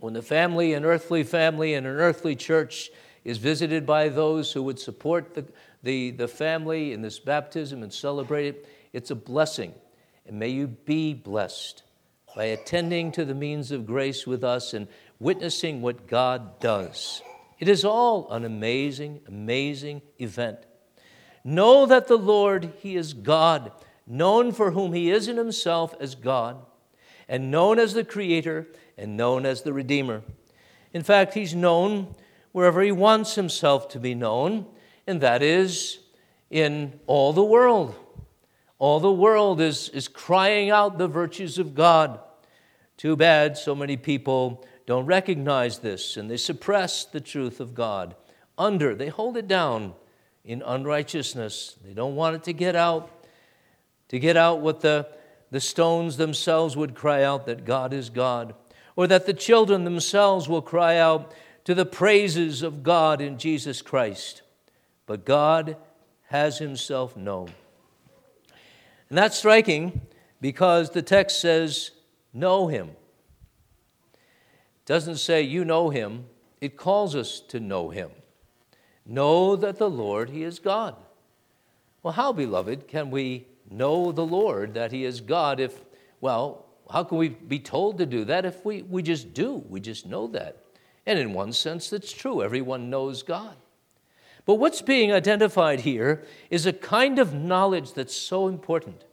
When 0.00 0.14
the 0.14 0.22
family, 0.22 0.74
an 0.74 0.84
earthly 0.84 1.24
family, 1.24 1.74
and 1.74 1.86
an 1.86 1.96
earthly 1.96 2.36
church 2.36 2.90
is 3.24 3.38
visited 3.38 3.84
by 3.84 4.08
those 4.08 4.52
who 4.52 4.62
would 4.62 4.78
support 4.78 5.34
the, 5.34 5.44
the, 5.82 6.10
the 6.12 6.28
family 6.28 6.92
in 6.92 7.02
this 7.02 7.18
baptism 7.18 7.82
and 7.82 7.92
celebrate 7.92 8.46
it, 8.46 8.68
it's 8.92 9.10
a 9.10 9.16
blessing. 9.16 9.74
And 10.26 10.38
may 10.38 10.48
you 10.48 10.66
be 10.66 11.14
blessed 11.14 11.82
by 12.36 12.44
attending 12.44 13.10
to 13.12 13.24
the 13.24 13.34
means 13.34 13.72
of 13.72 13.86
grace 13.86 14.26
with 14.26 14.44
us 14.44 14.74
and 14.74 14.86
witnessing 15.18 15.82
what 15.82 16.06
God 16.06 16.60
does. 16.60 17.22
It 17.58 17.68
is 17.68 17.84
all 17.84 18.30
an 18.30 18.44
amazing, 18.44 19.20
amazing 19.26 20.02
event. 20.18 20.58
Know 21.42 21.86
that 21.86 22.06
the 22.06 22.18
Lord, 22.18 22.72
He 22.78 22.94
is 22.94 23.14
God, 23.14 23.72
known 24.06 24.52
for 24.52 24.70
whom 24.70 24.92
He 24.92 25.10
is 25.10 25.28
in 25.28 25.36
Himself 25.36 25.94
as 25.98 26.14
God, 26.14 26.64
and 27.28 27.50
known 27.50 27.78
as 27.78 27.94
the 27.94 28.04
Creator, 28.04 28.68
and 28.96 29.16
known 29.16 29.44
as 29.44 29.62
the 29.62 29.72
Redeemer. 29.72 30.22
In 30.92 31.02
fact, 31.02 31.34
He's 31.34 31.54
known 31.54 32.14
wherever 32.52 32.82
He 32.82 32.92
wants 32.92 33.34
Himself 33.34 33.88
to 33.90 34.00
be 34.00 34.14
known, 34.14 34.66
and 35.06 35.20
that 35.20 35.42
is 35.42 35.98
in 36.50 36.98
all 37.06 37.32
the 37.32 37.44
world. 37.44 37.94
All 38.78 39.00
the 39.00 39.12
world 39.12 39.60
is, 39.60 39.88
is 39.90 40.08
crying 40.08 40.70
out 40.70 40.98
the 40.98 41.08
virtues 41.08 41.58
of 41.58 41.74
God. 41.74 42.20
Too 42.96 43.16
bad 43.16 43.56
so 43.56 43.74
many 43.74 43.96
people 43.96 44.64
don't 44.86 45.06
recognize 45.06 45.80
this 45.80 46.16
and 46.16 46.30
they 46.30 46.36
suppress 46.36 47.04
the 47.04 47.20
truth 47.20 47.60
of 47.60 47.74
God. 47.74 48.14
Under, 48.56 48.94
they 48.94 49.08
hold 49.08 49.36
it 49.36 49.46
down 49.46 49.94
in 50.44 50.62
unrighteousness. 50.62 51.76
They 51.84 51.92
don't 51.92 52.16
want 52.16 52.36
it 52.36 52.44
to 52.44 52.52
get 52.52 52.74
out, 52.74 53.10
to 54.08 54.18
get 54.18 54.36
out 54.36 54.60
what 54.60 54.80
the, 54.80 55.08
the 55.50 55.60
stones 55.60 56.16
themselves 56.16 56.76
would 56.76 56.94
cry 56.94 57.22
out 57.22 57.46
that 57.46 57.64
God 57.64 57.92
is 57.92 58.10
God, 58.10 58.54
or 58.96 59.06
that 59.06 59.26
the 59.26 59.34
children 59.34 59.84
themselves 59.84 60.48
will 60.48 60.62
cry 60.62 60.96
out 60.96 61.32
to 61.64 61.74
the 61.74 61.86
praises 61.86 62.62
of 62.62 62.82
God 62.82 63.20
in 63.20 63.38
Jesus 63.38 63.82
Christ. 63.82 64.42
But 65.06 65.24
God 65.24 65.76
has 66.26 66.58
Himself 66.58 67.16
known. 67.16 67.50
And 69.08 69.16
that's 69.16 69.38
striking 69.38 70.00
because 70.40 70.90
the 70.90 71.02
text 71.02 71.40
says, 71.40 71.92
know 72.32 72.68
him. 72.68 72.90
It 74.12 74.86
doesn't 74.86 75.16
say 75.16 75.42
you 75.42 75.64
know 75.64 75.90
him, 75.90 76.26
it 76.60 76.76
calls 76.76 77.14
us 77.14 77.40
to 77.48 77.60
know 77.60 77.90
him. 77.90 78.10
Know 79.06 79.56
that 79.56 79.78
the 79.78 79.90
Lord, 79.90 80.30
he 80.30 80.42
is 80.42 80.58
God. 80.58 80.94
Well, 82.02 82.12
how, 82.12 82.32
beloved, 82.32 82.86
can 82.88 83.10
we 83.10 83.46
know 83.70 84.12
the 84.12 84.24
Lord, 84.24 84.74
that 84.74 84.92
he 84.92 85.04
is 85.04 85.20
God, 85.20 85.60
if, 85.60 85.84
well, 86.20 86.66
how 86.90 87.04
can 87.04 87.18
we 87.18 87.28
be 87.28 87.58
told 87.58 87.98
to 87.98 88.06
do 88.06 88.24
that 88.24 88.44
if 88.44 88.64
we, 88.64 88.82
we 88.82 89.02
just 89.02 89.34
do? 89.34 89.64
We 89.68 89.80
just 89.80 90.06
know 90.06 90.26
that. 90.28 90.64
And 91.06 91.18
in 91.18 91.32
one 91.32 91.52
sense, 91.52 91.90
that's 91.90 92.12
true. 92.12 92.42
Everyone 92.42 92.90
knows 92.90 93.22
God. 93.22 93.56
But 94.46 94.54
what's 94.54 94.80
being 94.80 95.12
identified 95.12 95.80
here 95.80 96.24
is 96.50 96.64
a 96.64 96.72
kind 96.72 97.18
of 97.18 97.34
knowledge 97.34 97.92
that's 97.92 98.16
so 98.16 98.48
important 98.48 99.04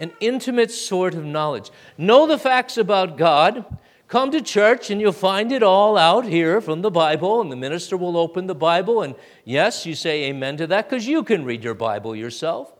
an 0.00 0.12
intimate 0.20 0.70
sort 0.70 1.14
of 1.14 1.24
knowledge. 1.24 1.70
Know 1.96 2.26
the 2.26 2.38
facts 2.38 2.76
about 2.76 3.16
God. 3.16 3.64
Come 4.06 4.30
to 4.30 4.40
church 4.40 4.90
and 4.90 5.00
you'll 5.00 5.12
find 5.12 5.52
it 5.52 5.62
all 5.62 5.98
out 5.98 6.24
here 6.24 6.60
from 6.60 6.80
the 6.82 6.90
Bible, 6.90 7.40
and 7.40 7.52
the 7.52 7.56
minister 7.56 7.96
will 7.96 8.16
open 8.16 8.46
the 8.46 8.54
Bible. 8.54 9.02
And 9.02 9.14
yes, 9.44 9.84
you 9.84 9.94
say 9.94 10.24
amen 10.24 10.56
to 10.58 10.66
that 10.68 10.88
because 10.88 11.06
you 11.06 11.22
can 11.22 11.44
read 11.44 11.62
your 11.62 11.74
Bible 11.74 12.16
yourself. 12.16 12.72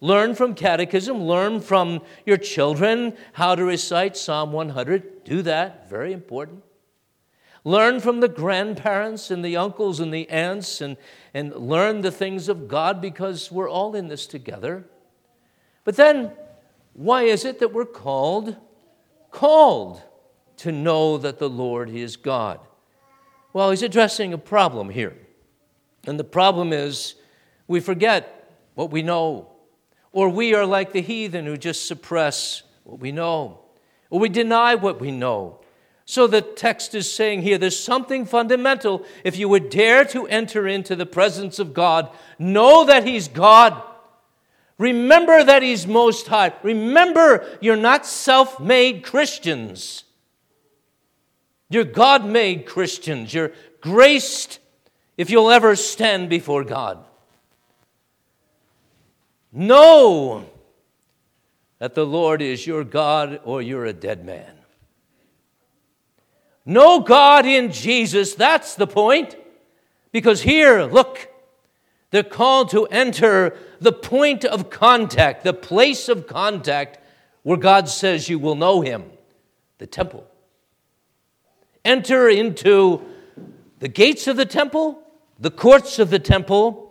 Learn 0.00 0.34
from 0.34 0.54
catechism, 0.54 1.22
learn 1.22 1.60
from 1.60 2.02
your 2.24 2.36
children 2.36 3.16
how 3.32 3.54
to 3.54 3.64
recite 3.64 4.16
Psalm 4.16 4.52
100. 4.52 5.24
Do 5.24 5.42
that, 5.42 5.90
very 5.90 6.12
important. 6.12 6.62
Learn 7.64 8.00
from 8.00 8.20
the 8.20 8.28
grandparents 8.28 9.30
and 9.30 9.44
the 9.44 9.56
uncles 9.56 9.98
and 10.00 10.14
the 10.14 10.28
aunts 10.30 10.80
and, 10.80 10.96
and 11.34 11.54
learn 11.54 12.00
the 12.00 12.12
things 12.12 12.48
of 12.48 12.68
God 12.68 13.00
because 13.00 13.50
we're 13.50 13.68
all 13.68 13.94
in 13.96 14.08
this 14.08 14.26
together. 14.26 14.86
But 15.84 15.96
then 15.96 16.32
why 16.94 17.24
is 17.24 17.44
it 17.44 17.58
that 17.58 17.72
we're 17.72 17.84
called? 17.84 18.56
Called 19.30 20.02
to 20.58 20.72
know 20.72 21.18
that 21.18 21.38
the 21.38 21.48
Lord 21.48 21.90
is 21.90 22.16
God. 22.16 22.60
Well, 23.52 23.70
he's 23.70 23.82
addressing 23.82 24.32
a 24.32 24.38
problem 24.38 24.90
here. 24.90 25.16
And 26.06 26.18
the 26.18 26.24
problem 26.24 26.72
is 26.72 27.16
we 27.66 27.80
forget 27.80 28.54
what 28.74 28.90
we 28.90 29.02
know, 29.02 29.50
or 30.18 30.28
we 30.28 30.54
are 30.54 30.66
like 30.66 30.92
the 30.92 31.02
heathen 31.02 31.46
who 31.46 31.56
just 31.56 31.86
suppress 31.86 32.62
what 32.84 32.98
we 32.98 33.12
know, 33.12 33.60
or 34.10 34.18
we 34.18 34.28
deny 34.28 34.74
what 34.74 35.00
we 35.00 35.10
know. 35.10 35.60
So 36.04 36.26
the 36.26 36.40
text 36.40 36.94
is 36.94 37.12
saying 37.12 37.42
here 37.42 37.58
there's 37.58 37.78
something 37.78 38.24
fundamental. 38.24 39.04
If 39.24 39.36
you 39.36 39.48
would 39.48 39.68
dare 39.68 40.04
to 40.06 40.26
enter 40.26 40.66
into 40.66 40.96
the 40.96 41.06
presence 41.06 41.58
of 41.58 41.74
God, 41.74 42.10
know 42.38 42.84
that 42.86 43.06
He's 43.06 43.28
God 43.28 43.82
Remember 44.78 45.42
that 45.42 45.62
He's 45.62 45.86
Most 45.86 46.28
High. 46.28 46.52
Remember 46.62 47.44
you're 47.60 47.76
not 47.76 48.06
self 48.06 48.60
made 48.60 49.02
Christians. 49.02 50.04
You're 51.68 51.84
God 51.84 52.24
made 52.24 52.64
Christians. 52.64 53.34
You're 53.34 53.52
graced 53.80 54.60
if 55.16 55.30
you'll 55.30 55.50
ever 55.50 55.74
stand 55.76 56.30
before 56.30 56.64
God. 56.64 57.04
Know 59.52 60.46
that 61.78 61.94
the 61.94 62.06
Lord 62.06 62.42
is 62.42 62.66
your 62.66 62.84
God 62.84 63.40
or 63.44 63.62
you're 63.62 63.86
a 63.86 63.92
dead 63.92 64.24
man. 64.24 64.54
Know 66.66 67.00
God 67.00 67.46
in 67.46 67.72
Jesus, 67.72 68.34
that's 68.34 68.74
the 68.74 68.86
point. 68.86 69.36
Because 70.12 70.42
here, 70.42 70.82
look, 70.82 71.30
they're 72.10 72.22
called 72.22 72.70
to 72.70 72.86
enter 72.86 73.56
the 73.80 73.92
point 73.92 74.44
of 74.44 74.70
contact, 74.70 75.44
the 75.44 75.52
place 75.52 76.08
of 76.08 76.26
contact 76.26 76.98
where 77.42 77.56
God 77.56 77.88
says 77.88 78.28
you 78.28 78.38
will 78.38 78.54
know 78.54 78.80
Him, 78.80 79.04
the 79.78 79.86
temple. 79.86 80.26
Enter 81.84 82.28
into 82.28 83.02
the 83.78 83.88
gates 83.88 84.26
of 84.26 84.36
the 84.36 84.44
temple, 84.44 85.02
the 85.38 85.50
courts 85.50 85.98
of 85.98 86.10
the 86.10 86.18
temple, 86.18 86.87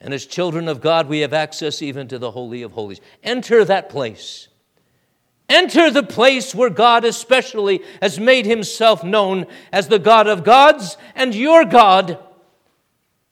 and 0.00 0.14
as 0.14 0.26
children 0.26 0.68
of 0.68 0.80
God, 0.80 1.08
we 1.08 1.20
have 1.20 1.32
access 1.32 1.82
even 1.82 2.08
to 2.08 2.18
the 2.18 2.30
Holy 2.30 2.62
of 2.62 2.72
Holies. 2.72 3.00
Enter 3.22 3.64
that 3.64 3.90
place. 3.90 4.48
Enter 5.48 5.90
the 5.90 6.02
place 6.02 6.54
where 6.54 6.70
God, 6.70 7.04
especially, 7.04 7.82
has 8.00 8.18
made 8.18 8.46
Himself 8.46 9.04
known 9.04 9.46
as 9.72 9.88
the 9.88 9.98
God 9.98 10.26
of 10.26 10.44
gods 10.44 10.96
and 11.14 11.34
your 11.34 11.64
God 11.64 12.18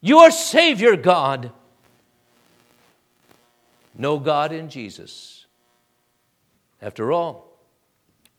your 0.01 0.31
Savior 0.31 0.95
God. 0.95 1.51
Know 3.95 4.17
God 4.19 4.51
in 4.51 4.69
Jesus. 4.69 5.45
After 6.81 7.11
all, 7.11 7.48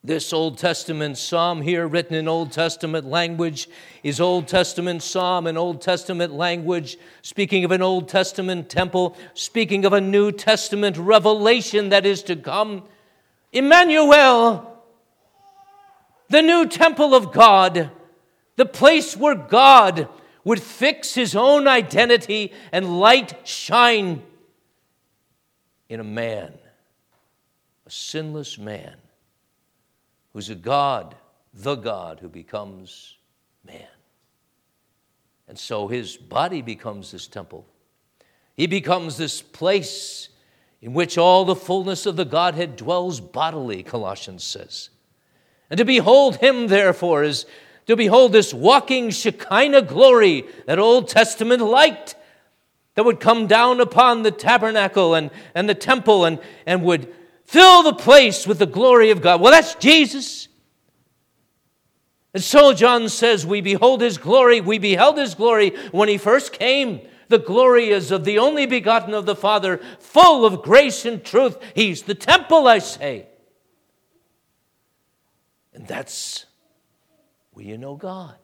This 0.03 0.33
Old 0.33 0.57
Testament 0.57 1.15
psalm 1.19 1.61
here, 1.61 1.87
written 1.87 2.15
in 2.15 2.27
Old 2.27 2.51
Testament 2.51 3.05
language, 3.05 3.69
is 4.01 4.19
Old 4.19 4.47
Testament 4.47 5.03
psalm 5.03 5.45
in 5.45 5.57
Old 5.57 5.79
Testament 5.79 6.33
language, 6.33 6.97
speaking 7.21 7.63
of 7.65 7.71
an 7.71 7.83
Old 7.83 8.09
Testament 8.09 8.67
temple, 8.67 9.15
speaking 9.35 9.85
of 9.85 9.93
a 9.93 10.01
New 10.01 10.31
Testament 10.31 10.97
revelation 10.97 11.89
that 11.89 12.07
is 12.07 12.23
to 12.23 12.35
come. 12.35 12.81
Emmanuel, 13.51 14.83
the 16.29 16.41
new 16.41 16.67
temple 16.67 17.13
of 17.13 17.31
God, 17.31 17.91
the 18.55 18.65
place 18.65 19.15
where 19.15 19.35
God 19.35 20.09
would 20.43 20.63
fix 20.63 21.13
his 21.13 21.35
own 21.35 21.67
identity 21.67 22.53
and 22.71 22.99
light 22.99 23.47
shine 23.47 24.23
in 25.89 25.99
a 25.99 26.03
man, 26.03 26.57
a 27.85 27.91
sinless 27.91 28.57
man 28.57 28.95
who's 30.33 30.49
a 30.49 30.55
God, 30.55 31.15
the 31.53 31.75
God 31.75 32.19
who 32.19 32.29
becomes 32.29 33.17
man. 33.65 33.87
And 35.47 35.59
so 35.59 35.87
his 35.87 36.15
body 36.15 36.61
becomes 36.61 37.11
this 37.11 37.27
temple. 37.27 37.65
He 38.55 38.67
becomes 38.67 39.17
this 39.17 39.41
place 39.41 40.29
in 40.81 40.93
which 40.93 41.17
all 41.17 41.45
the 41.45 41.55
fullness 41.55 42.05
of 42.05 42.15
the 42.15 42.25
Godhead 42.25 42.75
dwells 42.75 43.19
bodily, 43.19 43.83
Colossians 43.83 44.43
says. 44.43 44.89
And 45.69 45.77
to 45.77 45.85
behold 45.85 46.37
him, 46.37 46.67
therefore, 46.67 47.23
is 47.23 47.45
to 47.87 47.95
behold 47.95 48.31
this 48.31 48.53
walking 48.53 49.09
Shekinah 49.09 49.83
glory 49.83 50.45
that 50.65 50.79
Old 50.79 51.07
Testament 51.07 51.61
light 51.61 52.15
that 52.95 53.05
would 53.05 53.19
come 53.19 53.47
down 53.47 53.79
upon 53.79 54.23
the 54.23 54.31
tabernacle 54.31 55.15
and, 55.15 55.31
and 55.55 55.69
the 55.69 55.75
temple 55.75 56.25
and, 56.25 56.39
and 56.65 56.83
would 56.83 57.13
fill 57.51 57.83
the 57.83 57.93
place 57.93 58.47
with 58.47 58.59
the 58.59 58.65
glory 58.65 59.11
of 59.11 59.21
God. 59.21 59.41
Well, 59.41 59.51
that's 59.51 59.75
Jesus. 59.75 60.47
And 62.33 62.41
so 62.41 62.73
John 62.73 63.09
says, 63.09 63.45
We 63.45 63.59
behold 63.59 63.99
his 63.99 64.17
glory. 64.17 64.61
We 64.61 64.79
beheld 64.79 65.17
his 65.17 65.35
glory 65.35 65.71
when 65.91 66.07
he 66.07 66.17
first 66.17 66.53
came. 66.53 67.01
The 67.27 67.39
glory 67.39 67.89
is 67.89 68.09
of 68.09 68.23
the 68.23 68.39
only 68.39 68.65
begotten 68.65 69.13
of 69.13 69.25
the 69.25 69.35
Father, 69.35 69.81
full 69.99 70.45
of 70.45 70.61
grace 70.61 71.05
and 71.05 71.23
truth. 71.23 71.57
He's 71.75 72.03
the 72.03 72.15
temple, 72.15 72.67
I 72.67 72.79
say. 72.79 73.27
And 75.73 75.85
that's 75.85 76.45
where 77.51 77.65
you 77.65 77.77
know 77.77 77.95
God. 77.95 78.35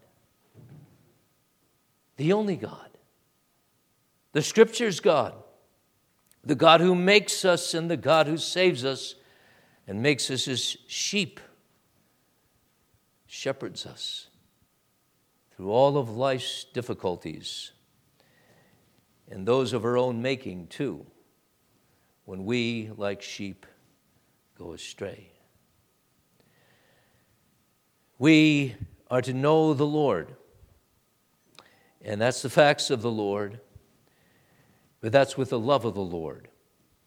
The 2.17 2.33
only 2.33 2.57
God. 2.57 2.89
The 4.33 4.41
Scripture's 4.41 4.99
God 4.99 5.33
the 6.47 6.55
God 6.55 6.81
who 6.81 6.95
makes 6.95 7.43
us 7.45 7.73
and 7.73 7.89
the 7.89 7.97
God 7.97 8.27
who 8.27 8.37
saves 8.37 8.85
us 8.85 9.15
and 9.87 10.01
makes 10.01 10.29
us 10.31 10.45
his 10.45 10.77
sheep, 10.87 11.39
shepherds 13.25 13.85
us 13.85 14.27
through 15.55 15.71
all 15.71 15.97
of 15.97 16.09
life's 16.09 16.65
difficulties 16.73 17.71
and 19.29 19.45
those 19.45 19.73
of 19.73 19.83
our 19.83 19.97
own 19.97 20.21
making, 20.21 20.67
too, 20.67 21.05
when 22.25 22.45
we, 22.45 22.91
like 22.95 23.21
sheep, 23.21 23.65
go 24.57 24.73
astray. 24.73 25.31
We 28.17 28.75
are 29.11 29.21
to 29.21 29.33
know 29.33 29.73
the 29.73 29.85
Lord, 29.85 30.35
and 32.01 32.21
that's 32.21 32.41
the 32.41 32.49
facts 32.49 32.89
of 32.89 33.01
the 33.01 33.11
Lord. 33.11 33.59
But 35.01 35.11
that's 35.11 35.37
with 35.37 35.49
the 35.49 35.59
love 35.59 35.85
of 35.85 35.93
the 35.93 36.01
Lord. 36.01 36.47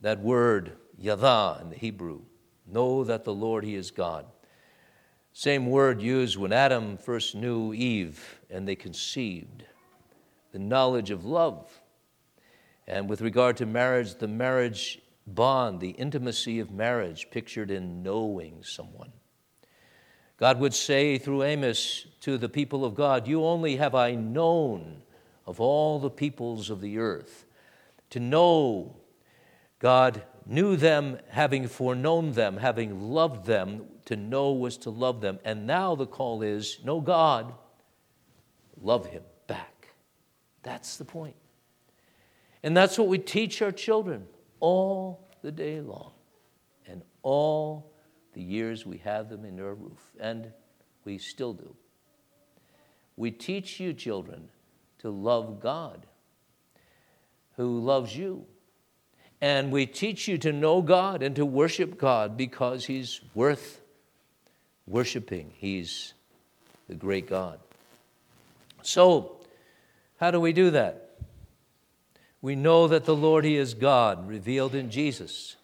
That 0.00 0.20
word, 0.20 0.72
yada 0.96 1.58
in 1.60 1.70
the 1.70 1.76
Hebrew, 1.76 2.22
know 2.66 3.04
that 3.04 3.24
the 3.24 3.34
Lord, 3.34 3.64
He 3.64 3.74
is 3.74 3.90
God. 3.90 4.26
Same 5.32 5.66
word 5.66 6.00
used 6.00 6.36
when 6.36 6.52
Adam 6.52 6.96
first 6.96 7.34
knew 7.34 7.72
Eve 7.72 8.40
and 8.50 8.66
they 8.66 8.76
conceived. 8.76 9.64
The 10.52 10.58
knowledge 10.58 11.10
of 11.10 11.24
love. 11.24 11.80
And 12.86 13.08
with 13.08 13.20
regard 13.20 13.56
to 13.58 13.66
marriage, 13.66 14.16
the 14.16 14.28
marriage 14.28 15.00
bond, 15.26 15.80
the 15.80 15.90
intimacy 15.90 16.58
of 16.58 16.72
marriage, 16.72 17.28
pictured 17.30 17.70
in 17.70 18.02
knowing 18.02 18.62
someone. 18.64 19.12
God 20.36 20.58
would 20.58 20.74
say 20.74 21.18
through 21.18 21.42
Amos 21.44 22.06
to 22.22 22.38
the 22.38 22.48
people 22.48 22.84
of 22.84 22.94
God, 22.94 23.28
You 23.28 23.44
only 23.44 23.76
have 23.76 23.94
I 23.94 24.14
known 24.14 25.02
of 25.46 25.60
all 25.60 25.98
the 25.98 26.10
peoples 26.10 26.70
of 26.70 26.80
the 26.80 26.98
earth 26.98 27.44
to 28.10 28.20
know 28.20 28.96
God 29.78 30.22
knew 30.46 30.76
them, 30.76 31.18
having 31.28 31.66
foreknown 31.66 32.32
them, 32.32 32.56
having 32.58 33.00
loved 33.00 33.46
them. 33.46 33.86
To 34.06 34.16
know 34.16 34.52
was 34.52 34.76
to 34.78 34.90
love 34.90 35.20
them. 35.20 35.38
And 35.44 35.66
now 35.66 35.94
the 35.94 36.06
call 36.06 36.42
is 36.42 36.78
know 36.84 37.00
God, 37.00 37.54
love 38.80 39.06
Him 39.06 39.22
back. 39.46 39.88
That's 40.62 40.96
the 40.96 41.04
point. 41.04 41.36
And 42.62 42.76
that's 42.76 42.98
what 42.98 43.08
we 43.08 43.18
teach 43.18 43.62
our 43.62 43.72
children 43.72 44.26
all 44.58 45.28
the 45.42 45.52
day 45.52 45.80
long 45.80 46.12
and 46.86 47.02
all 47.22 47.92
the 48.34 48.42
years 48.42 48.84
we 48.84 48.98
have 48.98 49.28
them 49.28 49.44
in 49.44 49.60
our 49.60 49.74
roof. 49.74 50.12
And 50.18 50.52
we 51.04 51.18
still 51.18 51.54
do. 51.54 51.74
We 53.16 53.30
teach 53.30 53.80
you, 53.80 53.92
children, 53.92 54.48
to 54.98 55.10
love 55.10 55.60
God 55.60 56.06
who 57.60 57.80
loves 57.80 58.16
you. 58.16 58.46
And 59.40 59.70
we 59.70 59.86
teach 59.86 60.28
you 60.28 60.38
to 60.38 60.52
know 60.52 60.82
God 60.82 61.22
and 61.22 61.34
to 61.36 61.46
worship 61.46 61.98
God 61.98 62.36
because 62.36 62.86
He's 62.86 63.20
worth 63.34 63.80
worshiping. 64.86 65.52
He's 65.56 66.14
the 66.88 66.94
great 66.94 67.28
God. 67.28 67.58
So, 68.82 69.36
how 70.18 70.30
do 70.30 70.40
we 70.40 70.52
do 70.52 70.70
that? 70.70 71.18
We 72.42 72.56
know 72.56 72.88
that 72.88 73.04
the 73.04 73.16
Lord, 73.16 73.44
He 73.44 73.56
is 73.56 73.74
God, 73.74 74.26
revealed 74.26 74.74
in 74.74 74.90
Jesus. 74.90 75.56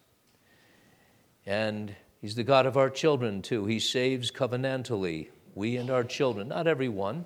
And 1.44 1.94
He's 2.20 2.34
the 2.34 2.44
God 2.44 2.66
of 2.66 2.76
our 2.76 2.90
children, 2.90 3.42
too. 3.42 3.66
He 3.66 3.78
saves 3.78 4.30
covenantally, 4.30 5.28
we 5.54 5.76
and 5.76 5.90
our 5.90 6.04
children, 6.04 6.48
not 6.48 6.66
everyone, 6.66 7.24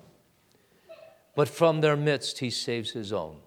but 1.35 1.47
from 1.47 1.81
their 1.81 1.95
midst, 1.95 2.39
He 2.39 2.49
saves 2.49 2.91
His 2.91 3.13
own. 3.13 3.37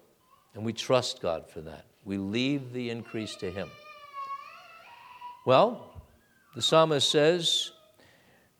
And 0.55 0.65
we 0.65 0.73
trust 0.73 1.21
God 1.21 1.47
for 1.47 1.61
that. 1.61 1.85
We 2.05 2.17
leave 2.17 2.71
the 2.71 2.89
increase 2.89 3.35
to 3.37 3.51
Him. 3.51 3.69
Well, 5.45 6.01
the 6.55 6.61
psalmist 6.61 7.09
says, 7.09 7.71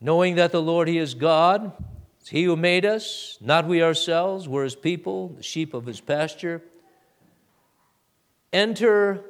knowing 0.01 0.36
that 0.36 0.51
the 0.51 0.62
Lord, 0.62 0.88
He 0.88 0.97
is 0.97 1.13
God, 1.13 1.71
it's 2.19 2.29
He 2.29 2.43
who 2.43 2.58
made 2.58 2.86
us, 2.86 3.38
not 3.39 3.65
we 3.65 3.81
ourselves, 3.81 4.47
we're 4.47 4.65
His 4.65 4.75
people, 4.75 5.29
the 5.29 5.43
sheep 5.43 5.73
of 5.73 5.86
His 5.86 6.01
pasture. 6.01 6.62
Enter, 8.51 9.21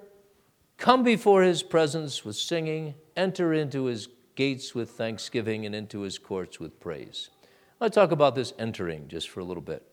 come 0.78 1.04
before 1.04 1.44
His 1.44 1.62
presence 1.62 2.26
with 2.26 2.36
singing, 2.36 2.96
enter 3.16 3.54
into 3.54 3.86
His 3.86 4.10
gates 4.36 4.74
with 4.74 4.90
thanksgiving, 4.90 5.66
and 5.66 5.76
into 5.76 6.02
His 6.02 6.18
courts 6.18 6.60
with 6.60 6.80
praise. 6.80 7.30
I'll 7.80 7.90
talk 7.90 8.12
about 8.12 8.34
this 8.34 8.54
entering 8.58 9.08
just 9.08 9.30
for 9.30 9.40
a 9.40 9.44
little 9.44 9.62
bit 9.62 9.84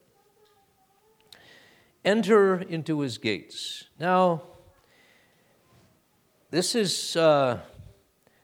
enter 2.05 2.61
into 2.61 3.01
his 3.01 3.19
gates. 3.19 3.85
Now, 3.99 4.43
this 6.51 6.75
is 6.75 7.17
uh, 7.17 7.61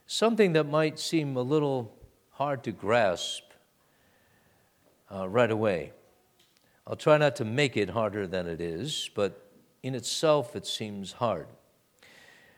something 0.06 0.52
that 0.54 0.64
might 0.64 0.98
seem 0.98 1.36
a 1.36 1.42
little 1.42 1.94
hard 2.30 2.64
to 2.64 2.72
grasp 2.72 3.42
uh, 5.12 5.28
right 5.28 5.50
away. 5.50 5.92
I'll 6.86 6.96
try 6.96 7.18
not 7.18 7.36
to 7.36 7.44
make 7.44 7.76
it 7.76 7.90
harder 7.90 8.26
than 8.26 8.46
it 8.46 8.60
is, 8.60 9.10
but 9.14 9.50
in 9.82 9.94
itself 9.94 10.56
it 10.56 10.66
seems 10.66 11.12
hard. 11.12 11.46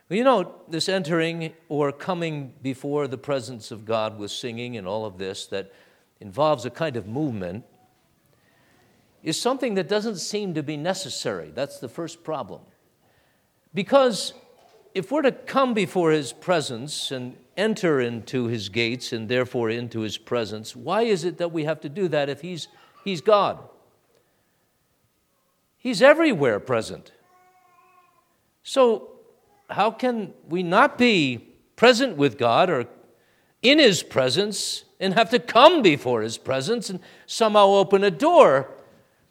You 0.09 0.25
know, 0.25 0.55
this 0.69 0.89
entering 0.89 1.53
or 1.69 1.93
coming 1.93 2.53
before 2.63 3.07
the 3.07 3.19
presence 3.19 3.71
of 3.71 3.85
God 3.85 4.19
with 4.19 4.33
singing 4.33 4.77
and 4.77 4.87
all 4.87 5.05
of 5.05 5.19
this 5.19 5.47
that 5.47 5.73
involves 6.21 6.65
a 6.65 6.71
kind 6.71 6.97
of 6.97 7.07
movement 7.07 7.65
is 9.23 9.41
something 9.41 9.75
that 9.75 9.89
doesn't 9.89 10.17
seem 10.17 10.55
to 10.55 10.63
be 10.63 10.77
necessary. 10.77 11.51
That's 11.55 11.79
the 11.79 11.89
first 11.89 12.25
problem. 12.25 12.63
Because 13.75 14.33
if 14.95 15.13
we're 15.13 15.23
to 15.23 15.33
come 15.33 15.75
before 15.75 16.11
his 16.11 16.33
presence 16.33 17.11
and 17.11 17.37
enter 17.57 18.01
into 18.01 18.47
his 18.47 18.69
gates 18.69 19.13
and 19.13 19.29
therefore 19.29 19.71
into 19.71 20.01
his 20.01 20.19
presence, 20.19 20.75
why 20.75 21.03
is 21.03 21.25
it 21.25 21.39
that 21.39 21.53
we 21.53 21.65
have 21.65 21.81
to 21.81 21.89
do 21.89 22.09
that 22.09 22.29
if 22.29 22.41
he's, 22.41 22.69
he's 23.05 23.21
God? 23.21 23.59
He's 25.77 26.03
everywhere 26.03 26.61
present. 26.61 27.13
So, 28.63 29.13
how 29.69 29.91
can 29.91 30.35
we 30.49 30.63
not 30.63 30.99
be 30.99 31.47
present 31.77 32.17
with 32.17 32.37
God 32.37 32.69
or 32.69 32.87
in 33.63 33.79
his 33.79 34.03
presence 34.03 34.85
and 34.99 35.15
have 35.15 35.31
to 35.31 35.39
come 35.39 35.81
before 35.81 36.23
his 36.23 36.37
presence 36.37 36.91
and 36.91 37.01
somehow 37.27 37.69
open 37.69 38.03
a 38.03 38.11
door 38.11 38.71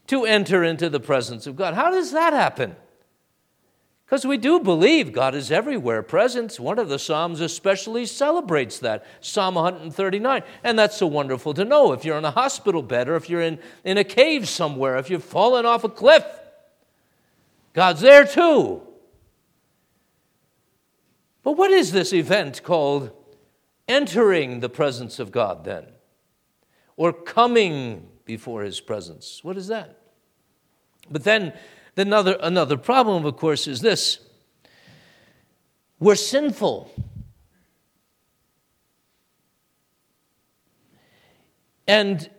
to 0.10 0.26
enter 0.26 0.63
into 0.63 0.89
the 0.89 1.00
presence 1.00 1.45
of 1.45 1.56
God. 1.56 1.76
How 1.76 1.91
does 1.91 2.12
that 2.13 2.34
happen? 2.34 2.76
Because 4.06 4.26
we 4.26 4.38
do 4.38 4.60
believe 4.60 5.13
God 5.13 5.36
is 5.36 5.52
everywhere 5.52 6.02
present. 6.02 6.60
One 6.60 6.80
of 6.80 6.89
the 6.89 6.98
Psalms 6.98 7.41
especially 7.41 8.08
celebrates 8.08 8.80
that, 8.80 9.06
Psalm 9.22 9.54
139. 9.54 10.41
And 10.63 10.80
that's 10.80 10.98
so 10.98 11.06
wonderful 11.06 11.54
to 11.54 11.63
know. 11.63 11.93
If 11.93 12.06
you're 12.06 12.17
in 12.17 12.26
a 12.26 12.32
hospital 12.32 12.82
bed 12.82 13.08
or 13.08 13.17
if 13.17 13.30
you're 13.30 13.43
in, 13.43 13.60
in 13.84 14.00
a 14.00 14.04
cave 14.04 14.50
somewhere, 14.50 14.98
if 14.98 15.12
you've 15.12 15.24
fallen 15.24 15.67
off 15.67 15.84
a 15.84 15.89
cliff, 15.89 16.26
God's 17.74 18.02
there 18.02 18.26
too. 18.26 18.82
But 21.43 21.52
what 21.52 21.69
is 21.69 21.91
this 21.91 22.13
event 22.13 22.63
called 22.63 23.12
entering 23.88 24.62
the 24.62 24.69
presence 24.69 25.19
of 25.19 25.32
God 25.32 25.65
then? 25.65 25.86
Or 26.98 27.13
coming 27.13 28.08
before 28.26 28.63
his 28.63 28.82
presence? 28.82 29.43
What 29.43 29.56
is 29.56 29.67
that? 29.67 29.99
But 31.12 31.24
then 31.24 31.54
Another, 32.00 32.38
another 32.39 32.78
problem, 32.78 33.26
of 33.26 33.36
course, 33.36 33.67
is 33.67 33.82
this 33.82 34.19
we're 36.00 36.15
sinful. 36.15 36.89
And 41.86 42.30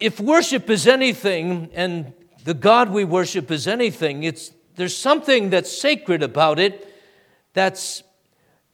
if 0.00 0.18
worship 0.18 0.68
is 0.70 0.88
anything, 0.88 1.70
and 1.72 2.14
the 2.44 2.54
God 2.54 2.90
we 2.90 3.04
worship 3.04 3.50
is 3.50 3.68
anything, 3.68 4.24
it's, 4.24 4.50
there's 4.74 4.96
something 4.96 5.50
that's 5.50 5.70
sacred 5.70 6.22
about 6.22 6.58
it 6.58 6.92
that 7.52 8.02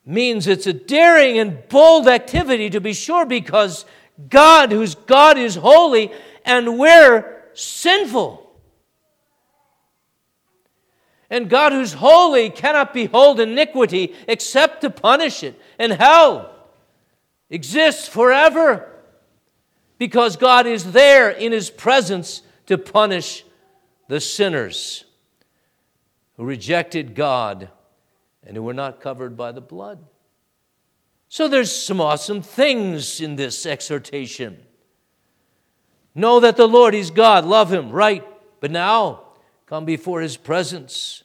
means 0.07 0.47
it's 0.47 0.67
a 0.67 0.73
daring 0.73 1.39
and 1.39 1.69
bold 1.69 2.09
activity 2.09 2.71
to 2.71 2.81
be 2.81 2.95
sure, 2.95 3.27
because 3.27 3.85
God, 4.31 4.73
whose 4.73 4.95
God 4.95 5.37
is 5.37 5.57
holy, 5.57 6.11
and 6.45 6.79
we're 6.79 7.43
sinful. 7.53 8.52
And 11.33 11.49
God, 11.49 11.73
who's 11.73 11.95
holy, 11.95 12.51
cannot 12.51 12.93
behold 12.93 13.41
iniquity 13.41 14.15
except 14.29 14.83
to 14.83 14.91
punish 14.91 15.43
it. 15.43 15.59
And 15.79 15.91
hell 15.91 16.55
exists 17.49 18.07
forever 18.07 18.87
because 19.97 20.37
God 20.37 20.67
is 20.67 20.93
there 20.93 21.31
in 21.31 21.53
his 21.53 21.71
presence 21.71 22.43
to 22.67 22.77
punish 22.77 23.47
the 24.09 24.21
sinners 24.21 25.07
who 26.37 26.45
rejected 26.45 27.15
God 27.15 27.71
and 28.45 28.55
who 28.55 28.63
were 28.63 28.75
not 28.75 29.01
covered 29.01 29.35
by 29.35 29.53
the 29.53 29.63
blood. 29.63 30.05
So 31.31 31.49
there's 31.49 31.75
some 31.75 31.99
awesome 31.99 32.43
things 32.43 33.23
in 33.23 33.37
this 33.37 33.65
exhortation. 33.65 34.59
Know 36.15 36.41
that 36.41 36.59
the 36.59 36.69
Lord 36.69 36.95
is 36.95 37.11
God, 37.11 37.47
love 37.47 37.73
him, 37.73 37.89
right? 37.91 38.23
But 38.61 38.71
now 38.71 39.22
come 39.73 39.87
before 39.87 40.21
his 40.21 40.37
presence. 40.37 41.25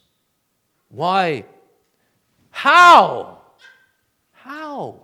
Why? 0.88 1.44
How? 2.50 3.42
How? 4.32 5.02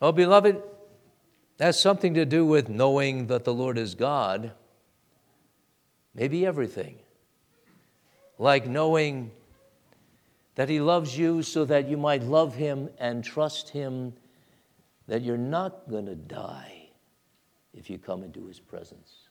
Oh, 0.00 0.12
beloved, 0.12 0.62
that's 1.56 1.80
something 1.80 2.14
to 2.14 2.24
do 2.24 2.46
with 2.46 2.68
knowing 2.68 3.26
that 3.26 3.42
the 3.42 3.52
Lord 3.52 3.76
is 3.76 3.96
God. 3.96 4.52
Maybe 6.14 6.46
everything. 6.46 7.00
Like 8.38 8.68
knowing 8.68 9.32
that 10.54 10.68
He 10.68 10.78
loves 10.78 11.18
you 11.18 11.42
so 11.42 11.64
that 11.64 11.88
you 11.88 11.96
might 11.96 12.22
love 12.22 12.54
Him 12.54 12.90
and 13.00 13.24
trust 13.24 13.70
Him 13.70 14.12
that 15.08 15.22
you're 15.22 15.36
not 15.36 15.90
going 15.90 16.06
to 16.06 16.14
die 16.14 16.77
if 17.78 17.88
you 17.88 17.96
come 17.96 18.24
into 18.24 18.46
his 18.46 18.58
presence. 18.58 19.28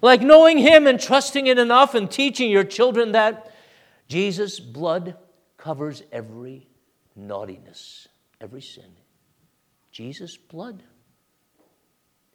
Like 0.00 0.22
knowing 0.22 0.58
him 0.58 0.86
and 0.86 0.98
trusting 0.98 1.46
it 1.46 1.58
enough 1.58 1.94
and 1.94 2.10
teaching 2.10 2.50
your 2.50 2.64
children 2.64 3.12
that 3.12 3.52
Jesus' 4.08 4.58
blood 4.58 5.16
covers 5.56 6.02
every 6.10 6.66
naughtiness, 7.14 8.08
every 8.40 8.62
sin. 8.62 8.90
Jesus' 9.92 10.36
blood. 10.36 10.82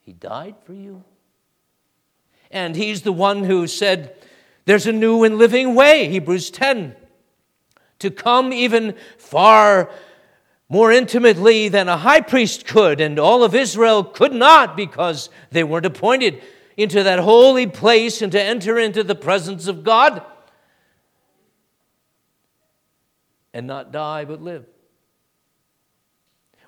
He 0.01 0.11
died 0.11 0.55
for 0.65 0.73
you. 0.73 1.03
And 2.51 2.75
he's 2.75 3.01
the 3.01 3.13
one 3.13 3.45
who 3.45 3.65
said, 3.65 4.15
There's 4.65 4.85
a 4.85 4.91
new 4.91 5.23
and 5.23 5.37
living 5.37 5.73
way, 5.73 6.09
Hebrews 6.09 6.51
10, 6.51 6.95
to 7.99 8.11
come 8.11 8.53
even 8.53 8.95
far 9.17 9.89
more 10.73 10.91
intimately 10.91 11.69
than 11.69 11.88
a 11.88 11.97
high 11.97 12.19
priest 12.19 12.65
could, 12.65 12.99
and 12.99 13.19
all 13.19 13.43
of 13.43 13.53
Israel 13.53 14.03
could 14.03 14.33
not 14.33 14.75
because 14.75 15.29
they 15.51 15.63
weren't 15.63 15.86
appointed 15.86 16.41
into 16.75 17.03
that 17.03 17.19
holy 17.19 17.67
place 17.67 18.23
and 18.23 18.31
to 18.31 18.41
enter 18.41 18.79
into 18.79 19.03
the 19.03 19.13
presence 19.13 19.67
of 19.67 19.83
God 19.83 20.23
and 23.53 23.67
not 23.67 23.91
die 23.91 24.25
but 24.25 24.41
live. 24.41 24.65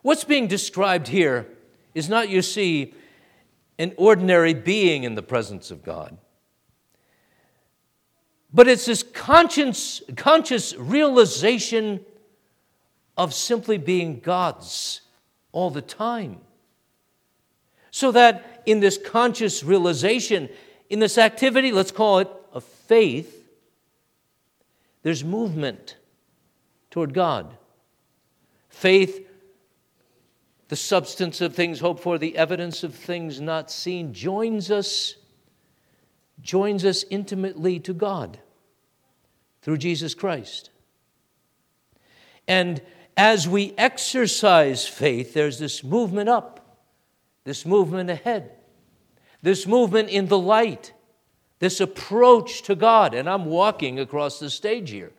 What's 0.03 0.23
being 0.23 0.45
described 0.45 1.07
here 1.07 1.47
is 1.95 2.07
not, 2.07 2.29
you 2.29 2.43
see, 2.43 2.93
an 3.79 3.91
ordinary 3.97 4.53
being 4.53 5.03
in 5.03 5.15
the 5.15 5.23
presence 5.23 5.71
of 5.71 5.83
God. 5.83 6.15
But 8.53 8.67
it's 8.67 8.85
this 8.85 9.01
conscious, 9.01 10.03
conscious 10.15 10.75
realization 10.75 12.05
of 13.17 13.33
simply 13.33 13.77
being 13.77 14.19
God's 14.19 15.01
all 15.51 15.69
the 15.69 15.81
time. 15.81 16.37
So 17.91 18.11
that 18.11 18.63
in 18.65 18.81
this 18.81 18.97
conscious 18.97 19.63
realization, 19.63 20.49
in 20.89 20.99
this 20.99 21.17
activity, 21.17 21.71
let's 21.71 21.91
call 21.91 22.19
it 22.19 22.29
a 22.53 22.61
faith, 22.61 23.47
there's 25.03 25.23
movement 25.23 25.95
toward 26.91 27.13
God. 27.13 27.55
Faith, 28.69 29.27
the 30.67 30.75
substance 30.75 31.39
of 31.41 31.55
things 31.55 31.79
hoped 31.79 32.01
for, 32.01 32.17
the 32.17 32.37
evidence 32.37 32.83
of 32.83 32.93
things 32.93 33.39
not 33.39 33.71
seen, 33.71 34.13
joins 34.13 34.71
us, 34.71 35.15
joins 36.41 36.83
us 36.83 37.05
intimately 37.09 37.79
to 37.79 37.93
God 37.93 38.39
through 39.61 39.77
Jesus 39.77 40.13
Christ. 40.13 40.69
And 42.47 42.81
as 43.17 43.47
we 43.47 43.73
exercise 43.77 44.87
faith, 44.87 45.33
there's 45.33 45.59
this 45.59 45.83
movement 45.83 46.29
up, 46.29 46.83
this 47.43 47.65
movement 47.65 48.09
ahead, 48.09 48.51
this 49.41 49.65
movement 49.65 50.09
in 50.09 50.27
the 50.27 50.37
light, 50.37 50.93
this 51.59 51.79
approach 51.79 52.63
to 52.63 52.75
God. 52.75 53.13
And 53.13 53.29
I'm 53.29 53.45
walking 53.45 53.99
across 53.99 54.39
the 54.39 54.49
stage 54.49 54.89
here. 54.89 55.11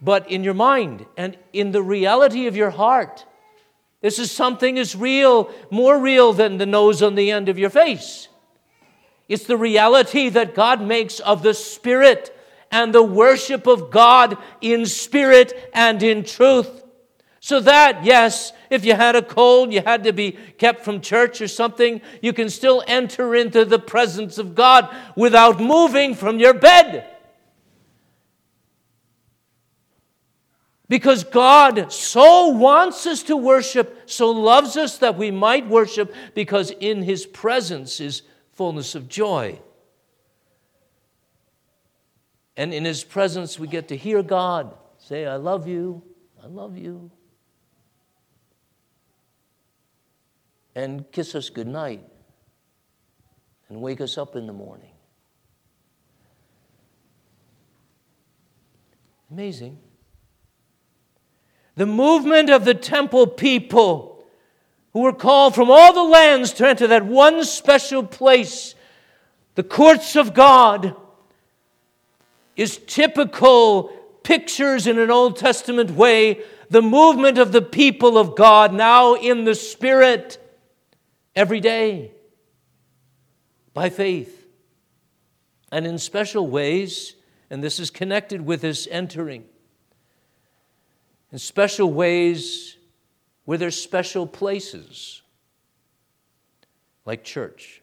But 0.00 0.30
in 0.30 0.44
your 0.44 0.54
mind 0.54 1.06
and 1.16 1.36
in 1.52 1.72
the 1.72 1.82
reality 1.82 2.46
of 2.46 2.56
your 2.56 2.70
heart, 2.70 3.24
this 4.00 4.18
is 4.18 4.30
something 4.30 4.76
is 4.76 4.94
real, 4.94 5.50
more 5.70 5.98
real 5.98 6.32
than 6.32 6.58
the 6.58 6.66
nose 6.66 7.02
on 7.02 7.14
the 7.14 7.30
end 7.30 7.48
of 7.48 7.58
your 7.58 7.70
face. 7.70 8.28
It's 9.28 9.44
the 9.44 9.56
reality 9.56 10.28
that 10.28 10.54
God 10.54 10.80
makes 10.80 11.18
of 11.20 11.42
the 11.42 11.54
Spirit 11.54 12.35
and 12.70 12.94
the 12.94 13.02
worship 13.02 13.66
of 13.66 13.90
God 13.90 14.38
in 14.60 14.86
spirit 14.86 15.70
and 15.72 16.02
in 16.02 16.24
truth. 16.24 16.84
So 17.40 17.60
that, 17.60 18.04
yes, 18.04 18.52
if 18.70 18.84
you 18.84 18.94
had 18.94 19.14
a 19.14 19.22
cold, 19.22 19.72
you 19.72 19.80
had 19.80 20.04
to 20.04 20.12
be 20.12 20.32
kept 20.32 20.84
from 20.84 21.00
church 21.00 21.40
or 21.40 21.46
something, 21.46 22.00
you 22.20 22.32
can 22.32 22.50
still 22.50 22.82
enter 22.88 23.36
into 23.36 23.64
the 23.64 23.78
presence 23.78 24.38
of 24.38 24.54
God 24.54 24.92
without 25.14 25.60
moving 25.60 26.14
from 26.14 26.40
your 26.40 26.54
bed. 26.54 27.06
Because 30.88 31.24
God 31.24 31.92
so 31.92 32.48
wants 32.48 33.06
us 33.06 33.24
to 33.24 33.36
worship, 33.36 34.02
so 34.06 34.30
loves 34.30 34.76
us 34.76 34.98
that 34.98 35.16
we 35.16 35.30
might 35.30 35.68
worship, 35.68 36.14
because 36.34 36.70
in 36.70 37.02
His 37.02 37.26
presence 37.26 38.00
is 38.00 38.22
fullness 38.52 38.94
of 38.94 39.08
joy. 39.08 39.60
And 42.56 42.72
in 42.72 42.84
His 42.84 43.04
presence, 43.04 43.58
we 43.58 43.68
get 43.68 43.88
to 43.88 43.96
hear 43.96 44.22
God 44.22 44.74
say, 44.98 45.26
I 45.26 45.36
love 45.36 45.68
you, 45.68 46.02
I 46.42 46.46
love 46.46 46.76
you. 46.76 47.10
And 50.74 51.10
kiss 51.12 51.34
us 51.34 51.48
goodnight 51.48 52.02
and 53.68 53.80
wake 53.80 54.00
us 54.00 54.18
up 54.18 54.36
in 54.36 54.46
the 54.46 54.52
morning. 54.52 54.90
Amazing. 59.30 59.78
The 61.76 61.86
movement 61.86 62.50
of 62.50 62.64
the 62.64 62.74
temple 62.74 63.26
people 63.26 64.24
who 64.92 65.00
were 65.00 65.12
called 65.12 65.54
from 65.54 65.70
all 65.70 65.92
the 65.92 66.02
lands 66.02 66.52
to 66.54 66.66
enter 66.66 66.86
that 66.86 67.04
one 67.04 67.44
special 67.44 68.02
place, 68.02 68.74
the 69.54 69.62
courts 69.62 70.16
of 70.16 70.32
God 70.32 70.96
is 72.56 72.78
typical 72.86 73.84
pictures 74.22 74.86
in 74.86 74.98
an 74.98 75.10
Old 75.10 75.36
Testament 75.36 75.90
way 75.92 76.40
the 76.68 76.82
movement 76.82 77.38
of 77.38 77.52
the 77.52 77.62
people 77.62 78.18
of 78.18 78.34
God 78.34 78.72
now 78.72 79.14
in 79.14 79.44
the 79.44 79.54
Spirit 79.54 80.38
every 81.36 81.60
day. 81.60 82.10
by 83.76 83.90
faith. 83.90 84.46
And 85.70 85.86
in 85.86 85.98
special 85.98 86.48
ways, 86.48 87.14
and 87.50 87.62
this 87.62 87.78
is 87.78 87.90
connected 87.90 88.40
with 88.40 88.62
this 88.62 88.88
entering, 88.90 89.44
in 91.30 91.38
special 91.38 91.92
ways 91.92 92.78
where 93.44 93.58
there's 93.58 93.78
special 93.78 94.26
places, 94.26 95.20
like 97.04 97.22
church. 97.22 97.82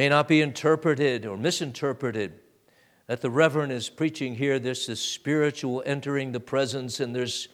May 0.00 0.08
not 0.08 0.28
be 0.28 0.40
interpreted 0.40 1.26
or 1.26 1.36
misinterpreted 1.36 2.32
that 3.06 3.20
the 3.20 3.28
Reverend 3.28 3.70
is 3.70 3.90
preaching 3.90 4.34
here. 4.34 4.58
This 4.58 4.88
is 4.88 4.98
spiritual 4.98 5.82
entering 5.84 6.32
the 6.32 6.40
presence, 6.40 7.00
and 7.00 7.14
there's, 7.14 7.48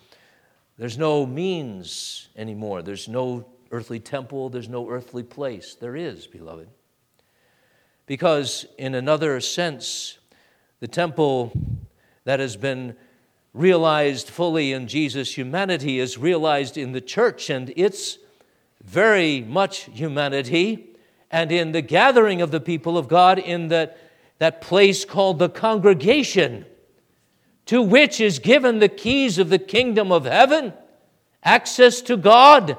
there's 0.79 0.97
no 0.97 1.27
means 1.27 2.29
anymore. 2.37 2.83
There's 2.83 3.09
no 3.09 3.49
earthly 3.73 3.99
temple, 3.99 4.49
there's 4.49 4.69
no 4.69 4.89
earthly 4.89 5.25
place. 5.25 5.75
There 5.75 5.97
is, 5.97 6.29
beloved. 6.29 6.69
Because, 8.07 8.65
in 8.79 8.95
another 8.95 9.41
sense, 9.41 10.19
the 10.79 10.87
temple 10.87 11.51
that 12.23 12.39
has 12.39 12.57
been 12.57 12.95
realized 13.55 14.29
fully 14.29 14.73
in 14.73 14.87
Jesus' 14.87 15.37
humanity 15.37 15.99
is 15.99 16.17
realized 16.17 16.79
in 16.79 16.93
the 16.93 17.01
church 17.01 17.51
and 17.51 17.73
its 17.75 18.19
very 18.85 19.41
much 19.41 19.91
humanity, 19.93 20.93
and 21.37 21.53
in 21.53 21.73
the 21.73 21.83
gathering 21.83 22.41
of 22.41 22.51
the 22.51 22.63
people 22.63 22.97
of 22.97 23.09
God 23.09 23.39
in 23.39 23.69
that, 23.69 23.99
that 24.39 24.63
place 24.63 25.05
called 25.05 25.39
the 25.39 25.51
congregation, 25.51 26.65
to 27.67 27.83
which 27.83 28.23
is 28.23 28.39
given 28.39 28.79
the 28.79 28.89
keys 28.89 29.37
of 29.37 29.51
the 29.51 29.59
kingdom 29.59 30.11
of 30.11 30.25
heaven, 30.25 30.73
access 31.45 32.01
to 32.01 32.17
God 32.17 32.79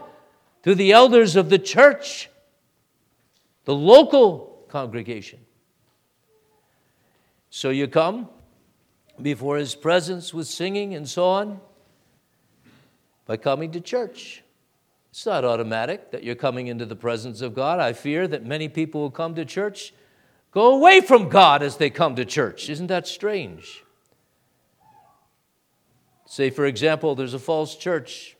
through 0.64 0.74
the 0.74 0.92
elders 0.92 1.36
of 1.36 1.52
the 1.52 1.60
church, 1.60 2.32
the 3.66 3.76
local 3.76 4.66
congregation. 4.70 5.38
So 7.52 7.70
you 7.70 7.88
come 7.88 8.28
before 9.22 9.58
his 9.58 9.76
presence 9.76 10.34
with 10.34 10.48
singing 10.48 10.96
and 10.96 11.08
so 11.08 11.26
on 11.26 11.62
by 13.28 13.38
coming 13.38 13.72
to 13.74 13.82
church. 13.82 14.42
It's 15.10 15.26
not 15.26 15.46
automatic 15.46 16.12
that 16.12 16.24
you're 16.24 16.36
coming 16.36 16.68
into 16.68 16.86
the 16.86 16.96
presence 16.96 17.42
of 17.42 17.56
God. 17.56 17.80
I 17.80 17.94
fear 17.94 18.28
that 18.28 18.46
many 18.46 18.70
people 18.70 19.02
who 19.02 19.10
come 19.10 19.36
to 19.36 19.46
church 19.46 19.94
go 20.52 20.76
away 20.76 21.02
from 21.02 21.30
God 21.30 21.64
as 21.64 21.78
they 21.78 21.90
come 21.90 22.16
to 22.16 22.26
church. 22.26 22.70
Isn't 22.70 22.88
that 22.88 23.08
strange? 23.08 23.84
Say, 26.26 26.50
for 26.50 26.66
example, 26.66 27.16
there's 27.16 27.34
a 27.34 27.40
false 27.40 27.76
church 27.76 28.36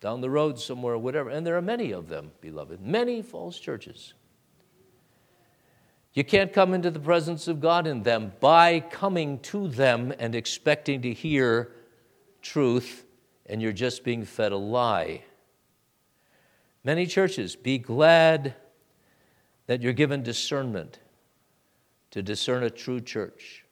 down 0.00 0.20
the 0.20 0.30
road 0.30 0.58
somewhere 0.58 0.96
whatever, 0.98 1.30
and 1.30 1.46
there 1.46 1.56
are 1.56 1.62
many 1.62 1.92
of 1.92 2.08
them, 2.08 2.32
beloved, 2.40 2.80
many 2.80 3.22
false 3.22 3.58
churches. 3.58 4.14
You 6.12 6.24
can't 6.24 6.52
come 6.52 6.74
into 6.74 6.90
the 6.90 7.00
presence 7.00 7.48
of 7.48 7.60
God 7.60 7.86
in 7.86 8.02
them 8.02 8.32
by 8.40 8.80
coming 8.80 9.38
to 9.40 9.68
them 9.68 10.12
and 10.18 10.34
expecting 10.34 11.02
to 11.02 11.12
hear 11.12 11.72
truth, 12.42 13.04
and 13.46 13.62
you're 13.62 13.72
just 13.72 14.04
being 14.04 14.24
fed 14.24 14.52
a 14.52 14.56
lie. 14.56 15.24
Many 16.84 17.06
churches, 17.06 17.54
be 17.54 17.78
glad 17.78 18.54
that 19.66 19.82
you're 19.82 19.92
given 19.92 20.22
discernment 20.22 20.98
to 22.10 22.22
discern 22.22 22.62
a 22.62 22.70
true 22.70 23.00
church. 23.00 23.64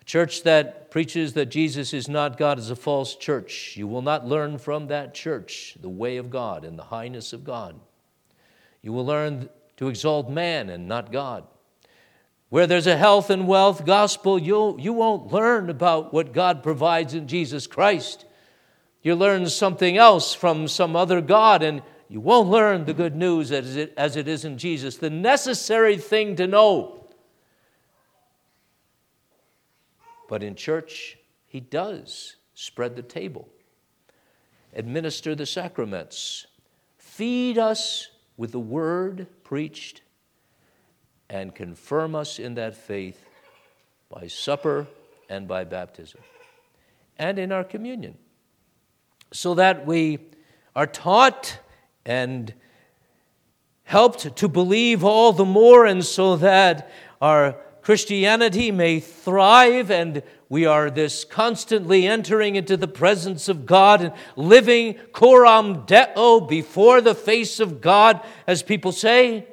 A 0.00 0.04
church 0.04 0.42
that 0.44 0.90
preaches 0.90 1.34
that 1.34 1.46
Jesus 1.46 1.92
is 1.92 2.08
not 2.08 2.38
God 2.38 2.58
is 2.58 2.70
a 2.70 2.76
false 2.76 3.14
church. 3.14 3.76
You 3.76 3.86
will 3.86 4.02
not 4.02 4.26
learn 4.26 4.58
from 4.58 4.88
that 4.88 5.14
church 5.14 5.76
the 5.80 5.88
way 5.88 6.16
of 6.16 6.30
God 6.30 6.64
and 6.64 6.78
the 6.78 6.84
highness 6.84 7.32
of 7.32 7.44
God. 7.44 7.78
You 8.82 8.92
will 8.92 9.06
learn 9.06 9.48
to 9.76 9.88
exalt 9.88 10.28
man 10.28 10.70
and 10.70 10.88
not 10.88 11.12
God. 11.12 11.44
Where 12.48 12.66
there's 12.66 12.86
a 12.86 12.96
health 12.96 13.30
and 13.30 13.48
wealth 13.48 13.84
gospel, 13.86 14.38
you'll, 14.38 14.78
you 14.78 14.92
won't 14.92 15.32
learn 15.32 15.70
about 15.70 16.12
what 16.12 16.32
God 16.32 16.62
provides 16.62 17.14
in 17.14 17.26
Jesus 17.26 17.66
Christ. 17.66 18.26
You 19.02 19.14
learn 19.14 19.48
something 19.48 19.96
else 19.96 20.34
from 20.34 20.68
some 20.68 20.94
other 20.94 21.20
God, 21.20 21.62
and 21.62 21.82
you 22.12 22.20
won't 22.20 22.50
learn 22.50 22.84
the 22.84 22.92
good 22.92 23.16
news 23.16 23.50
as 23.50 23.74
it, 23.74 23.94
as 23.96 24.16
it 24.16 24.28
is 24.28 24.44
in 24.44 24.58
Jesus. 24.58 24.98
The 24.98 25.08
necessary 25.08 25.96
thing 25.96 26.36
to 26.36 26.46
know. 26.46 27.06
But 30.28 30.42
in 30.42 30.54
church, 30.54 31.16
He 31.46 31.58
does 31.60 32.36
spread 32.52 32.96
the 32.96 33.02
table, 33.02 33.48
administer 34.74 35.34
the 35.34 35.46
sacraments, 35.46 36.46
feed 36.98 37.56
us 37.56 38.10
with 38.36 38.52
the 38.52 38.60
word 38.60 39.26
preached 39.42 40.02
and 41.30 41.54
confirm 41.54 42.14
us 42.14 42.38
in 42.38 42.56
that 42.56 42.76
faith 42.76 43.26
by 44.10 44.26
supper 44.26 44.86
and 45.30 45.48
by 45.48 45.64
baptism 45.64 46.20
and 47.16 47.38
in 47.38 47.52
our 47.52 47.64
communion, 47.64 48.18
so 49.32 49.54
that 49.54 49.86
we 49.86 50.18
are 50.76 50.86
taught 50.86 51.58
and 52.04 52.54
helped 53.84 54.36
to 54.36 54.48
believe 54.48 55.04
all 55.04 55.32
the 55.32 55.44
more, 55.44 55.86
and 55.86 56.04
so 56.04 56.36
that 56.36 56.90
our 57.20 57.56
Christianity 57.82 58.70
may 58.70 59.00
thrive 59.00 59.90
and 59.90 60.22
we 60.48 60.66
are 60.66 60.90
this 60.90 61.24
constantly 61.24 62.06
entering 62.06 62.56
into 62.56 62.76
the 62.76 62.86
presence 62.86 63.48
of 63.48 63.66
God 63.66 64.02
and 64.02 64.12
living 64.36 64.94
coram 65.12 65.84
deo 65.86 66.40
before 66.40 67.00
the 67.00 67.14
face 67.14 67.58
of 67.58 67.80
God, 67.80 68.20
as 68.46 68.62
people 68.62 68.92
say 68.92 69.46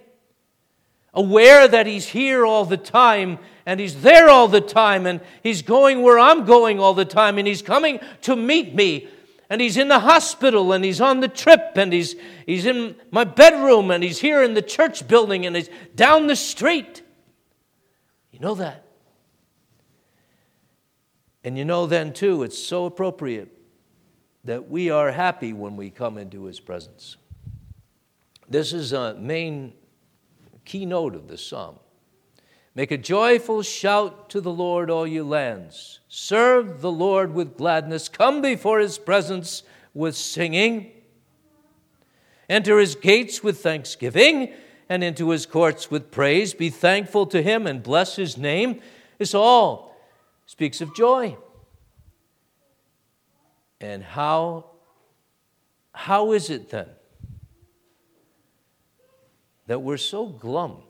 aware 1.13 1.67
that 1.67 1.87
He's 1.87 2.07
here 2.07 2.45
all 2.45 2.65
the 2.65 2.77
time 2.77 3.39
and 3.65 3.79
He's 3.79 4.01
there 4.01 4.29
all 4.29 4.47
the 4.47 4.61
time 4.61 5.05
and 5.05 5.21
He's 5.41 5.61
going 5.61 6.01
where 6.01 6.19
I'm 6.19 6.45
going 6.45 6.79
all 6.79 6.93
the 6.93 7.05
time 7.05 7.37
and 7.37 7.47
He's 7.47 7.61
coming 7.61 7.99
to 8.21 8.35
meet 8.35 8.75
me. 8.75 9.07
And 9.49 9.61
he's 9.61 9.77
in 9.77 9.87
the 9.87 9.99
hospital 9.99 10.71
and 10.73 10.85
he's 10.85 11.01
on 11.01 11.21
the 11.21 11.27
trip 11.27 11.71
and 11.75 11.91
he's, 11.91 12.15
he's 12.45 12.67
in 12.67 12.95
my 13.09 13.23
bedroom 13.23 13.89
and 13.89 14.03
he's 14.03 14.19
here 14.19 14.43
in 14.43 14.53
the 14.53 14.61
church 14.61 15.07
building 15.07 15.45
and 15.45 15.55
he's 15.55 15.69
down 15.95 16.27
the 16.27 16.35
street. 16.35 17.01
You 18.31 18.39
know 18.39 18.55
that. 18.55 18.85
And 21.43 21.57
you 21.57 21.65
know 21.65 21.87
then, 21.87 22.13
too, 22.13 22.43
it's 22.43 22.57
so 22.57 22.85
appropriate 22.85 23.49
that 24.43 24.69
we 24.69 24.91
are 24.91 25.11
happy 25.11 25.53
when 25.53 25.75
we 25.75 25.89
come 25.89 26.17
into 26.17 26.43
his 26.43 26.59
presence. 26.59 27.17
This 28.47 28.73
is 28.73 28.93
a 28.93 29.15
main 29.15 29.73
keynote 30.65 31.15
of 31.15 31.27
the 31.27 31.37
psalm. 31.37 31.79
Make 32.79 32.91
a 32.91 32.97
joyful 32.97 33.61
shout 33.61 34.29
to 34.29 34.39
the 34.39 34.53
Lord, 34.53 34.89
all 34.89 35.05
you 35.05 35.25
lands. 35.25 35.99
Serve 36.07 36.79
the 36.79 36.89
Lord 36.89 37.33
with 37.33 37.57
gladness. 37.57 38.07
Come 38.07 38.41
before 38.41 38.79
his 38.79 38.97
presence 38.97 39.63
with 39.93 40.15
singing. 40.15 40.89
Enter 42.47 42.79
his 42.79 42.95
gates 42.95 43.43
with 43.43 43.59
thanksgiving 43.59 44.53
and 44.87 45.03
into 45.03 45.31
his 45.31 45.45
courts 45.45 45.91
with 45.91 46.09
praise. 46.09 46.53
Be 46.53 46.69
thankful 46.69 47.25
to 47.25 47.41
him 47.41 47.67
and 47.67 47.83
bless 47.83 48.15
his 48.15 48.37
name. 48.37 48.79
This 49.17 49.35
all 49.35 49.93
speaks 50.45 50.79
of 50.79 50.95
joy. 50.95 51.35
And 53.81 54.01
how, 54.01 54.67
how 55.91 56.31
is 56.31 56.49
it 56.49 56.69
then 56.69 56.87
that 59.67 59.81
we're 59.81 59.97
so 59.97 60.27
glum. 60.27 60.83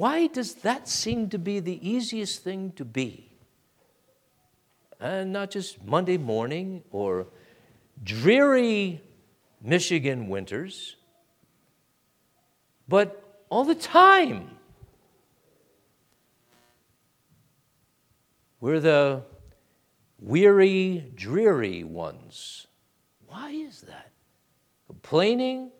Why 0.00 0.28
does 0.28 0.54
that 0.66 0.88
seem 0.88 1.28
to 1.28 1.38
be 1.38 1.60
the 1.60 1.78
easiest 1.86 2.42
thing 2.42 2.72
to 2.76 2.86
be? 2.86 3.28
And 4.98 5.30
not 5.30 5.50
just 5.50 5.84
Monday 5.84 6.16
morning 6.16 6.84
or 6.90 7.26
dreary 8.02 9.02
Michigan 9.60 10.28
winters, 10.30 10.96
but 12.88 13.42
all 13.50 13.64
the 13.64 13.74
time. 13.74 14.56
We're 18.58 18.80
the 18.80 19.24
weary, 20.18 21.12
dreary 21.14 21.84
ones. 21.84 22.66
Why 23.26 23.50
is 23.50 23.82
that? 23.82 24.12
Complaining, 24.86 25.72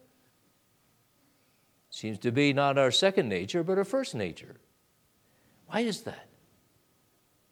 Seems 2.01 2.19
to 2.21 2.33
be 2.33 2.55
not 2.55 2.79
our 2.79 2.91
second 2.91 3.29
nature, 3.29 3.63
but 3.63 3.77
our 3.77 3.85
first 3.85 4.15
nature. 4.15 4.57
Why 5.67 5.81
is 5.81 6.01
that? 6.05 6.29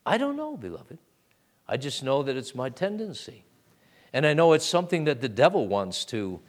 I 0.07 0.17
don't 0.17 0.39
know, 0.39 0.57
beloved. 0.57 0.97
I 1.69 1.77
just 1.77 2.03
know 2.03 2.23
that 2.23 2.35
it's 2.35 2.55
my 2.55 2.71
tendency. 2.71 3.45
And 4.15 4.25
I 4.25 4.33
know 4.33 4.55
it's 4.55 4.65
something 4.65 5.05
that 5.05 5.21
the 5.21 5.29
devil 5.29 5.69
wants 5.69 6.07
to, 6.07 6.41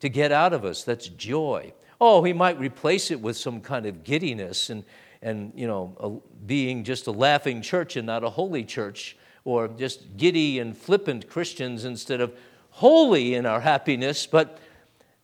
to 0.00 0.08
get 0.08 0.32
out 0.32 0.54
of 0.54 0.64
us. 0.64 0.82
That's 0.82 1.08
joy. 1.08 1.74
Oh, 2.00 2.24
he 2.24 2.32
might 2.32 2.58
replace 2.58 3.10
it 3.10 3.20
with 3.20 3.36
some 3.36 3.60
kind 3.60 3.84
of 3.84 4.02
giddiness 4.02 4.70
and, 4.70 4.82
and 5.20 5.52
you 5.54 5.66
know, 5.66 5.94
a, 6.00 6.46
being 6.46 6.84
just 6.84 7.06
a 7.06 7.12
laughing 7.12 7.60
church 7.60 7.96
and 7.96 8.06
not 8.06 8.24
a 8.24 8.30
holy 8.30 8.64
church, 8.64 9.14
or 9.44 9.68
just 9.68 10.16
giddy 10.16 10.58
and 10.58 10.74
flippant 10.74 11.28
Christians 11.28 11.84
instead 11.84 12.22
of 12.22 12.34
holy 12.70 13.34
in 13.34 13.44
our 13.44 13.60
happiness. 13.60 14.26
But 14.26 14.58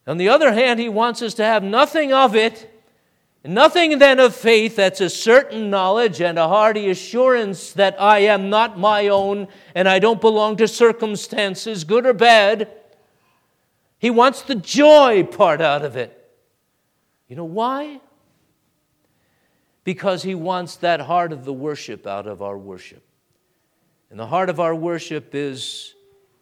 On 0.06 0.16
the 0.16 0.28
other 0.28 0.52
hand, 0.52 0.80
he 0.80 0.88
wants 0.88 1.22
us 1.22 1.34
to 1.34 1.44
have 1.44 1.62
nothing 1.62 2.12
of 2.12 2.34
it, 2.34 2.68
nothing 3.44 3.98
then 3.98 4.18
of 4.18 4.34
faith 4.34 4.76
that's 4.76 5.00
a 5.00 5.08
certain 5.08 5.70
knowledge 5.70 6.20
and 6.20 6.38
a 6.38 6.48
hearty 6.48 6.90
assurance 6.90 7.72
that 7.74 8.00
I 8.00 8.20
am 8.20 8.50
not 8.50 8.78
my 8.78 9.08
own 9.08 9.48
and 9.74 9.88
I 9.88 10.00
don't 10.00 10.20
belong 10.20 10.56
to 10.56 10.66
circumstances, 10.66 11.84
good 11.84 12.04
or 12.04 12.12
bad. 12.12 12.68
He 13.98 14.10
wants 14.10 14.42
the 14.42 14.56
joy 14.56 15.22
part 15.22 15.60
out 15.60 15.84
of 15.84 15.96
it. 15.96 16.18
You 17.28 17.36
know 17.36 17.44
why? 17.44 18.00
Because 19.84 20.24
he 20.24 20.34
wants 20.34 20.76
that 20.76 21.00
heart 21.00 21.32
of 21.32 21.44
the 21.44 21.52
worship 21.52 22.06
out 22.06 22.26
of 22.26 22.42
our 22.42 22.58
worship. 22.58 23.04
And 24.10 24.18
the 24.18 24.26
heart 24.26 24.50
of 24.50 24.60
our 24.60 24.74
worship 24.74 25.34
is 25.34 25.94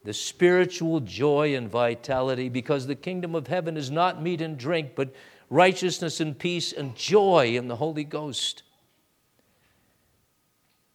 the 0.04 0.12
spiritual 0.14 1.00
joy 1.00 1.54
and 1.54 1.68
vitality 1.68 2.48
because 2.48 2.86
the 2.86 2.94
kingdom 2.94 3.34
of 3.34 3.48
heaven 3.48 3.76
is 3.76 3.90
not 3.90 4.22
meat 4.22 4.40
and 4.40 4.56
drink, 4.56 4.92
but 4.94 5.12
righteousness 5.50 6.20
and 6.20 6.38
peace 6.38 6.72
and 6.72 6.96
joy 6.96 7.56
in 7.56 7.68
the 7.68 7.76
Holy 7.76 8.04
Ghost. 8.04 8.62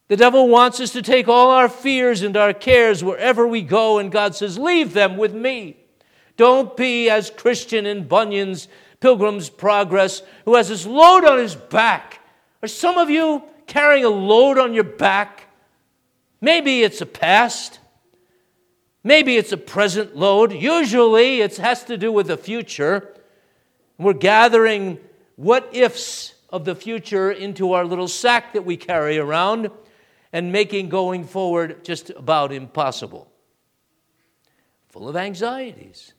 The 0.07 0.17
devil 0.17 0.47
wants 0.47 0.79
us 0.79 0.91
to 0.91 1.01
take 1.01 1.27
all 1.27 1.49
our 1.49 1.69
fears 1.69 2.21
and 2.21 2.37
our 2.37 2.53
cares 2.53 3.03
wherever 3.03 3.47
we 3.47 3.61
go, 3.61 3.97
and 3.97 4.11
God 4.11 4.35
says, 4.35 4.57
Leave 4.57 4.93
them 4.93 5.17
with 5.17 5.33
me. 5.33 5.77
Don't 6.37 6.75
be 6.77 7.09
as 7.09 7.31
Christian 7.31 7.85
in 7.85 8.07
Bunyan's 8.07 8.67
Pilgrim's 8.99 9.49
Progress, 9.49 10.21
who 10.45 10.55
has 10.55 10.69
this 10.69 10.85
load 10.85 11.25
on 11.25 11.39
his 11.39 11.55
back. 11.55 12.19
Are 12.61 12.67
some 12.67 12.97
of 12.97 13.09
you 13.09 13.43
carrying 13.67 14.05
a 14.05 14.09
load 14.09 14.57
on 14.57 14.73
your 14.73 14.83
back? 14.83 15.47
Maybe 16.41 16.83
it's 16.83 17.01
a 17.01 17.05
past. 17.05 17.79
Maybe 19.05 19.37
it's 19.37 19.51
a 19.51 19.57
present 19.57 20.15
load. 20.15 20.51
Usually 20.51 21.41
it 21.41 21.57
has 21.57 21.83
to 21.83 21.95
do 21.95 22.11
with 22.11 22.25
the 22.25 22.37
future. 22.37 23.13
We're 23.99 24.13
gathering 24.13 24.97
what 25.35 25.69
ifs 25.73 26.33
of 26.49 26.65
the 26.65 26.73
future 26.73 27.31
into 27.31 27.73
our 27.73 27.85
little 27.85 28.07
sack 28.07 28.53
that 28.53 28.65
we 28.65 28.77
carry 28.77 29.19
around 29.19 29.69
and 30.33 30.51
making 30.51 30.89
going 30.89 31.23
forward 31.23 31.85
just 31.85 32.09
about 32.09 32.51
impossible. 32.51 33.31
Full 34.89 35.07
of 35.07 35.15
anxieties. 35.15 36.13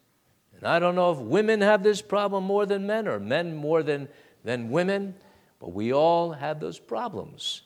And 0.56 0.64
I 0.64 0.78
don't 0.78 0.94
know 0.94 1.10
if 1.10 1.18
women 1.18 1.62
have 1.62 1.82
this 1.82 2.00
problem 2.00 2.44
more 2.44 2.66
than 2.66 2.86
men 2.86 3.08
or 3.08 3.18
men 3.18 3.56
more 3.56 3.82
than, 3.82 4.06
than 4.44 4.70
women, 4.70 5.16
but 5.58 5.72
we 5.72 5.92
all 5.92 6.30
have 6.30 6.60
those 6.60 6.78
problems. 6.78 7.62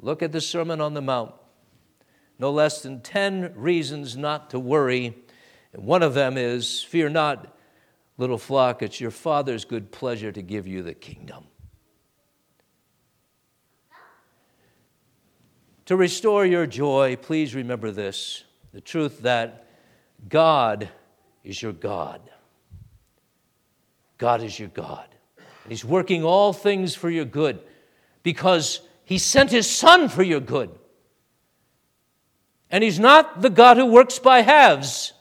Look 0.00 0.22
at 0.22 0.32
the 0.32 0.40
Sermon 0.40 0.80
on 0.80 0.94
the 0.94 1.02
Mount 1.02 1.34
no 2.38 2.50
less 2.50 2.82
than 2.82 3.00
10 3.00 3.52
reasons 3.54 4.16
not 4.16 4.50
to 4.50 4.58
worry. 4.58 5.16
And 5.72 5.84
one 5.84 6.02
of 6.02 6.14
them 6.14 6.36
is 6.36 6.82
Fear 6.82 7.10
not, 7.10 7.56
little 8.16 8.38
flock, 8.38 8.82
it's 8.82 9.00
your 9.00 9.10
Father's 9.10 9.64
good 9.64 9.90
pleasure 9.90 10.32
to 10.32 10.42
give 10.42 10.66
you 10.66 10.82
the 10.82 10.94
kingdom. 10.94 11.44
To 15.86 15.96
restore 15.96 16.44
your 16.44 16.66
joy, 16.66 17.16
please 17.16 17.54
remember 17.54 17.90
this 17.90 18.44
the 18.74 18.80
truth 18.82 19.22
that 19.22 19.66
God 20.28 20.90
is 21.42 21.62
your 21.62 21.72
God. 21.72 22.20
God 24.18 24.42
is 24.42 24.58
your 24.58 24.68
God. 24.68 25.06
And 25.36 25.72
He's 25.72 25.84
working 25.84 26.24
all 26.24 26.52
things 26.52 26.94
for 26.94 27.08
your 27.08 27.24
good 27.24 27.60
because 28.22 28.82
He 29.04 29.16
sent 29.16 29.50
His 29.50 29.68
Son 29.68 30.08
for 30.08 30.22
your 30.22 30.40
good. 30.40 30.77
And 32.70 32.84
He's 32.84 32.98
not 32.98 33.40
the 33.40 33.50
God 33.50 33.76
who 33.76 33.86
works 33.86 34.18
by 34.18 34.42
halves. 34.42 35.12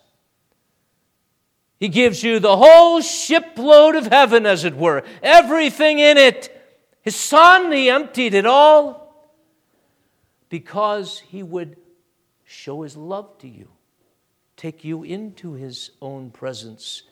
He 1.79 1.89
gives 1.89 2.23
you 2.23 2.39
the 2.39 2.57
whole 2.57 3.01
shipload 3.01 3.95
of 3.95 4.07
heaven, 4.07 4.45
as 4.45 4.63
it 4.63 4.75
were, 4.75 5.03
everything 5.21 5.99
in 5.99 6.17
it. 6.17 6.53
His 7.01 7.15
Son, 7.15 7.71
He 7.71 7.89
emptied 7.89 8.33
it 8.33 8.45
all 8.45 9.31
because 10.49 11.19
He 11.19 11.43
would 11.43 11.77
show 12.43 12.81
His 12.81 12.97
love 12.97 13.37
to 13.39 13.47
you, 13.47 13.69
take 14.55 14.83
you 14.83 15.03
into 15.03 15.53
His 15.53 15.91
own 16.01 16.31
presence, 16.31 17.03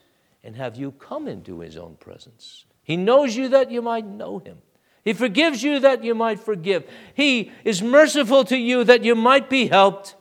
and 0.43 0.55
have 0.55 0.75
you 0.75 0.91
come 0.91 1.27
into 1.27 1.59
His 1.59 1.77
own 1.77 1.95
presence. 1.95 2.65
He 2.83 2.97
knows 2.97 3.35
you 3.35 3.49
that 3.49 3.71
you 3.71 3.81
might 3.81 4.05
know 4.05 4.39
Him. 4.39 4.57
He 5.03 5.13
forgives 5.13 5.61
you 5.61 5.79
that 5.79 6.03
you 6.03 6.15
might 6.15 6.39
forgive. 6.39 6.89
He 7.13 7.51
is 7.63 7.83
merciful 7.83 8.43
to 8.45 8.57
you 8.57 8.83
that 8.83 9.03
you 9.03 9.13
might 9.13 9.49
be 9.49 9.67
helped. 9.67 10.15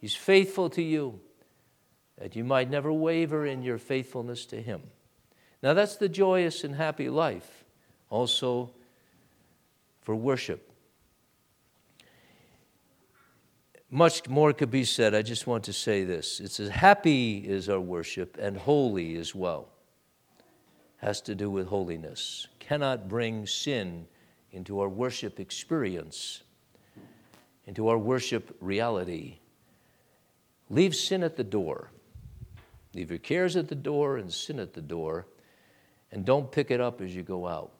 He's 0.00 0.14
faithful 0.14 0.70
to 0.70 0.82
you, 0.82 1.20
that 2.18 2.36
you 2.36 2.44
might 2.44 2.70
never 2.70 2.92
waver 2.92 3.46
in 3.46 3.62
your 3.62 3.78
faithfulness 3.78 4.46
to 4.46 4.62
Him. 4.62 4.82
Now, 5.62 5.74
that's 5.74 5.96
the 5.96 6.08
joyous 6.08 6.64
and 6.64 6.74
happy 6.74 7.08
life, 7.08 7.64
also 8.10 8.70
for 10.00 10.14
worship. 10.14 10.72
Much 13.90 14.28
more 14.28 14.52
could 14.52 14.70
be 14.70 14.84
said. 14.84 15.14
I 15.14 15.22
just 15.22 15.46
want 15.46 15.64
to 15.64 15.72
say 15.72 16.04
this. 16.04 16.40
It's 16.40 16.60
as 16.60 16.68
happy 16.68 17.38
is 17.38 17.68
our 17.68 17.80
worship 17.80 18.36
and 18.38 18.56
holy 18.56 19.16
as 19.16 19.34
well. 19.34 19.68
Has 20.98 21.20
to 21.22 21.34
do 21.34 21.50
with 21.50 21.68
holiness. 21.68 22.48
Cannot 22.58 23.08
bring 23.08 23.46
sin 23.46 24.06
into 24.52 24.80
our 24.80 24.88
worship 24.88 25.40
experience, 25.40 26.42
into 27.66 27.88
our 27.88 27.98
worship 27.98 28.56
reality. 28.60 29.37
Leave 30.70 30.94
sin 30.94 31.22
at 31.22 31.36
the 31.36 31.44
door. 31.44 31.90
Leave 32.94 33.10
your 33.10 33.18
cares 33.18 33.56
at 33.56 33.68
the 33.68 33.74
door 33.74 34.16
and 34.16 34.32
sin 34.32 34.58
at 34.58 34.74
the 34.74 34.80
door, 34.80 35.26
and 36.12 36.24
don't 36.24 36.50
pick 36.50 36.70
it 36.70 36.80
up 36.80 37.00
as 37.00 37.14
you 37.14 37.22
go 37.22 37.46
out. 37.46 37.72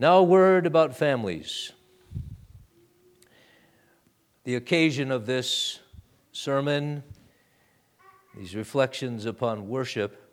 Now, 0.00 0.18
a 0.18 0.22
word 0.22 0.66
about 0.66 0.96
families. 0.96 1.72
The 4.44 4.54
occasion 4.54 5.10
of 5.10 5.26
this 5.26 5.80
sermon, 6.30 7.02
these 8.36 8.54
reflections 8.54 9.26
upon 9.26 9.68
worship, 9.68 10.30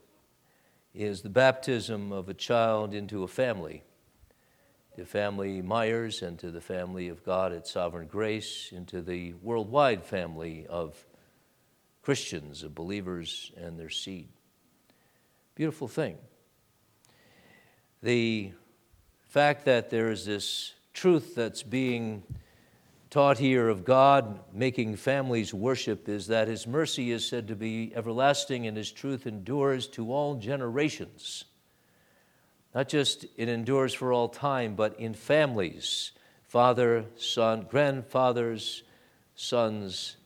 is 0.94 1.22
the 1.22 1.30
baptism 1.30 2.12
of 2.12 2.30
a 2.30 2.34
child 2.34 2.94
into 2.94 3.24
a 3.24 3.28
family 3.28 3.84
to 4.96 5.06
family 5.06 5.62
Myers 5.62 6.22
and 6.22 6.40
to 6.40 6.52
the 6.52 6.62
family 6.62 7.10
of 7.10 7.24
God 7.26 7.52
at 7.52 7.68
Sovereign 7.68 8.08
Grace, 8.08 8.72
into 8.72 9.02
the 9.02 9.34
worldwide 9.42 10.04
family 10.04 10.66
of 10.68 11.06
Christians, 12.02 12.64
of 12.64 12.74
believers 12.74 13.52
and 13.58 13.78
their 13.78 13.90
seed. 13.90 14.30
Beautiful 15.56 15.88
thing. 15.88 16.18
The 18.04 18.52
fact 19.28 19.66
that 19.66 19.90
there 19.90 20.12
is 20.12 20.26
this 20.26 20.74
truth 20.94 21.36
that's 21.36 21.64
being 21.64 22.24
taught 23.10 23.38
here 23.38 23.68
of 23.68 23.84
God 23.84 24.40
making 24.54 24.96
families 24.96 25.54
worship 25.54 26.08
is 26.08 26.28
that 26.28 26.48
His 26.48 26.66
mercy 26.66 27.12
is 27.12 27.28
said 27.28 27.48
to 27.50 27.56
be 27.56 27.92
everlasting 27.96 28.68
and 28.68 28.78
His 28.78 28.92
truth 28.92 29.28
endures 29.28 29.88
to 29.88 30.14
all 30.14 30.36
generations. 30.36 31.46
Not 32.76 32.90
just 32.90 33.26
it 33.38 33.48
endures 33.48 33.94
for 33.94 34.12
all 34.12 34.28
time, 34.28 34.76
but 34.76 35.00
in 35.00 35.14
families 35.14 36.12
father, 36.44 37.06
son, 37.18 37.66
grandfathers, 37.70 38.84
sons, 39.36 40.18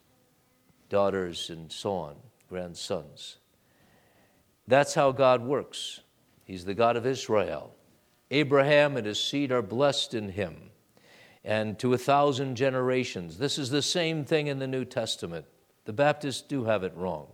daughters, 0.90 1.50
and 1.50 1.72
so 1.72 1.94
on, 1.94 2.16
grandsons. 2.50 3.38
That's 4.68 4.94
how 4.94 5.12
God 5.12 5.42
works. 5.42 6.02
He's 6.44 6.66
the 6.66 6.76
God 6.76 6.98
of 6.98 7.06
Israel. 7.06 7.74
Abraham 8.30 8.98
and 8.98 9.08
his 9.08 9.24
seed 9.24 9.52
are 9.52 9.64
blessed 9.64 10.14
in 10.14 10.30
him, 10.30 10.70
and 11.44 11.80
to 11.80 11.94
a 11.94 11.98
thousand 11.98 12.56
generations. 12.56 13.38
This 13.38 13.58
is 13.58 13.72
the 13.72 13.82
same 13.82 14.26
thing 14.26 14.48
in 14.48 14.60
the 14.60 14.68
New 14.68 14.86
Testament. 14.86 15.46
The 15.86 15.94
Baptists 15.94 16.42
do 16.42 16.66
have 16.66 16.84
it 16.84 16.96
wrong. 16.96 17.28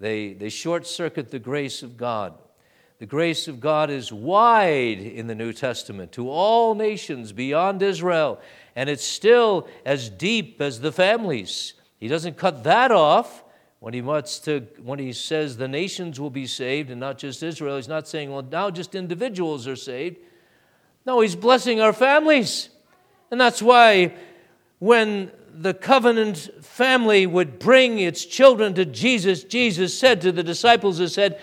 They, 0.00 0.32
they 0.32 0.48
short 0.48 0.86
circuit 0.86 1.30
the 1.30 1.38
grace 1.38 1.82
of 1.82 1.96
God. 1.98 2.38
The 2.98 3.06
grace 3.06 3.48
of 3.48 3.60
God 3.60 3.90
is 3.90 4.12
wide 4.12 5.00
in 5.00 5.26
the 5.26 5.34
New 5.34 5.52
Testament 5.52 6.12
to 6.12 6.30
all 6.30 6.74
nations 6.74 7.32
beyond 7.32 7.82
Israel, 7.82 8.40
and 8.76 8.88
it's 8.88 9.04
still 9.04 9.68
as 9.84 10.08
deep 10.08 10.60
as 10.60 10.80
the 10.80 10.92
families. 10.92 11.74
He 11.98 12.06
doesn't 12.06 12.36
cut 12.36 12.64
that 12.64 12.92
off 12.92 13.42
when 13.80 13.94
he 13.94 14.00
wants 14.00 14.38
to 14.40 14.60
when 14.82 14.98
he 14.98 15.12
says 15.12 15.56
the 15.56 15.68
nations 15.68 16.20
will 16.20 16.30
be 16.30 16.46
saved 16.46 16.90
and 16.90 17.00
not 17.00 17.18
just 17.18 17.42
Israel. 17.42 17.76
He's 17.76 17.88
not 17.88 18.06
saying, 18.06 18.32
well, 18.32 18.42
now 18.42 18.70
just 18.70 18.94
individuals 18.94 19.66
are 19.66 19.76
saved. 19.76 20.16
No, 21.04 21.20
he's 21.20 21.36
blessing 21.36 21.80
our 21.80 21.92
families. 21.92 22.70
And 23.30 23.40
that's 23.40 23.60
why 23.60 24.14
when 24.78 25.30
the 25.52 25.74
covenant 25.74 26.50
family 26.62 27.26
would 27.26 27.58
bring 27.58 27.98
its 27.98 28.24
children 28.24 28.74
to 28.74 28.84
Jesus, 28.84 29.44
Jesus 29.44 29.98
said 29.98 30.20
to 30.22 30.32
the 30.32 30.42
disciples, 30.42 30.98
He 30.98 31.08
said, 31.08 31.40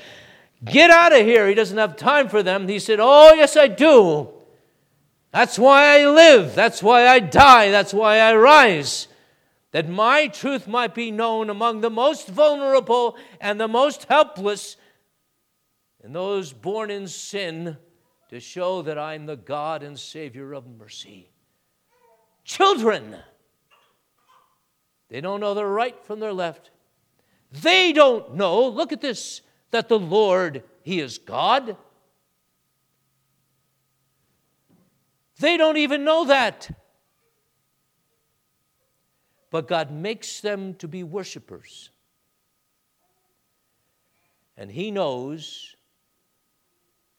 Get 0.64 0.92
out 0.92 1.14
of 1.14 1.26
here. 1.26 1.48
He 1.48 1.56
doesn't 1.56 1.78
have 1.78 1.96
time 1.96 2.30
for 2.30 2.44
them. 2.44 2.68
He 2.68 2.80
said, 2.80 3.00
Oh, 3.02 3.34
yes, 3.34 3.58
I 3.58 3.68
do. 3.68 4.30
That's 5.32 5.58
why 5.58 6.00
I 6.00 6.06
live. 6.08 6.56
That's 6.56 6.84
why 6.84 7.08
I 7.08 7.20
die. 7.20 7.72
That's 7.72 7.94
why 7.94 8.20
I 8.20 8.36
rise. 8.36 9.08
that 9.72 9.88
my 9.88 10.28
truth 10.28 10.68
might 10.68 10.94
be 10.94 11.12
known 11.12 11.50
among 11.50 11.82
the 11.82 11.90
most 11.90 12.28
vulnerable 12.28 13.18
and 13.40 13.60
the 13.60 13.68
most 13.68 14.06
helpless, 14.06 14.76
and 16.04 16.14
those 16.14 16.52
born 16.54 16.92
in 16.92 17.08
sin, 17.08 17.78
to 18.30 18.40
show 18.40 18.82
that 18.82 18.98
I'm 18.98 19.26
the 19.26 19.36
God 19.36 19.84
and 19.84 19.98
Savior 19.98 20.54
of 20.54 20.66
mercy. 20.66 21.30
Children, 22.44 23.16
they 25.10 25.22
don't 25.22 25.42
know 25.42 25.54
their 25.54 25.68
right 25.68 26.02
from 26.06 26.20
their 26.20 26.34
left. 26.34 26.72
They 27.52 27.92
don't 27.92 28.36
know, 28.36 28.68
look 28.68 28.94
at 28.94 29.02
this, 29.02 29.42
that 29.72 29.90
the 29.90 30.00
Lord, 30.00 30.64
He 30.84 31.00
is 31.00 31.18
God. 31.18 31.76
They 35.40 35.58
don't 35.58 35.78
even 35.78 36.04
know 36.04 36.26
that. 36.26 36.70
But 39.50 39.68
God 39.68 39.92
makes 39.92 40.40
them 40.40 40.76
to 40.76 40.88
be 40.88 41.04
worshipers. 41.04 41.90
And 44.56 44.72
He 44.72 44.92
knows 44.92 45.76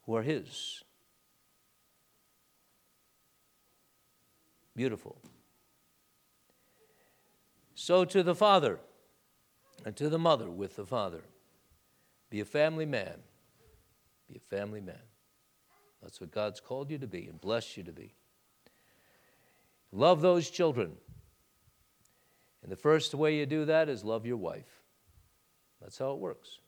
who 0.07 0.15
are 0.15 0.23
His. 0.23 0.83
Beautiful. 4.75 5.17
So 7.75 8.05
to 8.05 8.23
the 8.23 8.35
Father 8.35 8.79
and 9.85 9.97
to 9.97 10.09
the 10.09 10.19
mother 10.19 10.51
with 10.51 10.77
the 10.77 10.87
Father, 10.87 11.25
be 12.33 12.41
a 12.41 12.47
family 12.47 12.87
man. 12.87 13.19
Be 14.27 14.37
a 14.37 14.57
family 14.57 14.81
man. 14.81 14.97
That's 16.03 16.19
what 16.19 16.31
God's 16.31 16.61
called 16.61 16.91
you 16.91 16.97
to 16.97 17.07
be 17.07 17.27
and 17.27 17.39
blessed 17.39 17.77
you 17.77 17.83
to 17.83 17.93
be. 17.93 18.15
Love 19.93 20.23
those 20.23 20.49
children. 20.49 20.93
And 22.63 22.73
the 22.73 22.77
first 22.77 23.15
way 23.15 23.37
you 23.37 23.45
do 23.45 23.67
that 23.67 23.91
is 23.91 24.03
love 24.03 24.25
your 24.25 24.39
wife. 24.39 24.81
That's 25.83 25.99
how 25.99 26.13
it 26.13 26.21
works. 26.21 26.59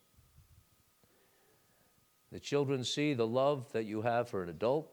The 2.31 2.41
children 2.41 2.85
see 2.85 3.15
the 3.15 3.27
love 3.27 3.73
that 3.73 3.85
you 3.85 4.03
have 4.03 4.29
for 4.29 4.43
an 4.43 4.51
adult, 4.51 4.93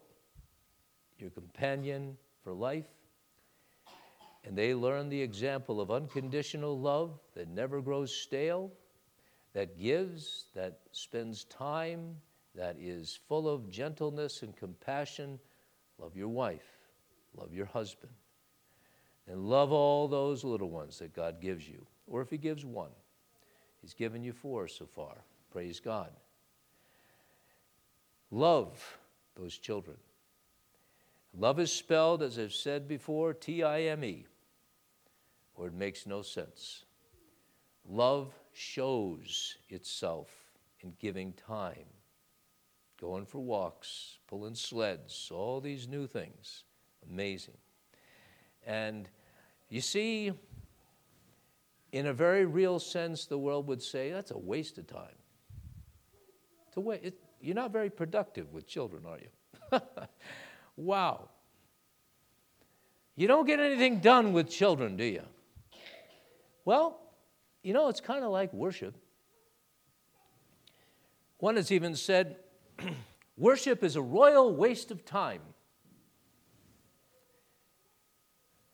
your 1.19 1.31
companion 1.31 2.15
for 2.45 2.53
life, 2.53 2.87
and 4.45 4.57
they 4.57 4.73
learn 4.73 5.09
the 5.09 5.21
example 5.21 5.81
of 5.81 5.91
unconditional 5.91 6.79
love 6.79 7.19
that 7.35 7.49
never 7.49 7.81
grows 7.81 8.15
stale, 8.15 8.71
that 9.53 9.79
gives, 9.79 10.45
that 10.55 10.79
spends 10.91 11.43
time, 11.45 12.15
that 12.55 12.77
is 12.79 13.19
full 13.27 13.47
of 13.47 13.69
gentleness 13.69 14.41
and 14.43 14.55
compassion. 14.55 15.39
Love 15.99 16.15
your 16.15 16.29
wife, 16.29 16.67
love 17.35 17.53
your 17.53 17.65
husband, 17.65 18.11
and 19.27 19.49
love 19.49 19.71
all 19.71 20.07
those 20.07 20.43
little 20.43 20.69
ones 20.69 20.99
that 20.99 21.15
God 21.15 21.39
gives 21.41 21.67
you. 21.67 21.85
Or 22.07 22.21
if 22.21 22.29
He 22.29 22.37
gives 22.37 22.65
one, 22.65 22.91
He's 23.81 23.93
given 23.93 24.23
you 24.23 24.33
four 24.33 24.67
so 24.67 24.85
far. 24.85 25.23
Praise 25.51 25.79
God. 25.79 26.11
Love 28.31 28.97
those 29.35 29.57
children. 29.57 29.97
Love 31.37 31.59
is 31.59 31.71
spelled, 31.71 32.21
as 32.21 32.37
I've 32.37 32.53
said 32.53 32.87
before, 32.87 33.33
T 33.33 33.63
I 33.63 33.83
M 33.83 34.03
E, 34.03 34.25
or 35.55 35.67
it 35.67 35.73
makes 35.73 36.05
no 36.05 36.21
sense. 36.21 36.83
Love 37.87 38.33
shows 38.53 39.57
itself 39.69 40.29
in 40.81 40.93
giving 40.99 41.33
time, 41.33 41.85
going 42.99 43.25
for 43.25 43.39
walks, 43.39 44.17
pulling 44.27 44.55
sleds, 44.55 45.29
all 45.33 45.61
these 45.61 45.87
new 45.87 46.07
things. 46.07 46.63
Amazing. 47.09 47.57
And 48.65 49.09
you 49.69 49.81
see, 49.81 50.31
in 51.91 52.07
a 52.07 52.13
very 52.13 52.45
real 52.45 52.79
sense, 52.79 53.25
the 53.25 53.37
world 53.37 53.67
would 53.67 53.81
say 53.81 54.11
that's 54.11 54.31
a 54.31 54.37
waste 54.37 54.77
of 54.77 54.87
time. 54.87 55.15
It's 56.67 56.77
a 56.77 57.07
it, 57.07 57.19
you're 57.41 57.55
not 57.55 57.71
very 57.71 57.89
productive 57.89 58.51
with 58.53 58.67
children, 58.67 59.03
are 59.05 59.17
you? 59.17 59.81
wow. 60.75 61.29
You 63.15 63.27
don't 63.27 63.45
get 63.45 63.59
anything 63.59 63.99
done 63.99 64.33
with 64.33 64.49
children, 64.49 64.95
do 64.95 65.03
you? 65.03 65.23
Well, 66.63 66.99
you 67.63 67.73
know, 67.73 67.89
it's 67.89 68.01
kind 68.01 68.23
of 68.23 68.31
like 68.31 68.53
worship. 68.53 68.95
One 71.37 71.55
has 71.55 71.71
even 71.71 71.95
said, 71.95 72.37
worship 73.37 73.83
is 73.83 73.95
a 73.95 74.01
royal 74.01 74.53
waste 74.55 74.91
of 74.91 75.05
time. 75.05 75.41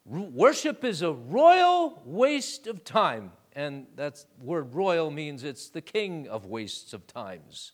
Worship 0.04 0.84
is 0.84 1.02
a 1.02 1.12
royal 1.12 2.02
waste 2.04 2.66
of 2.66 2.82
time. 2.84 3.32
And 3.54 3.86
that 3.96 4.24
word 4.40 4.74
royal 4.74 5.10
means 5.10 5.44
it's 5.44 5.68
the 5.68 5.80
king 5.80 6.28
of 6.28 6.46
wastes 6.46 6.92
of 6.92 7.06
times. 7.06 7.72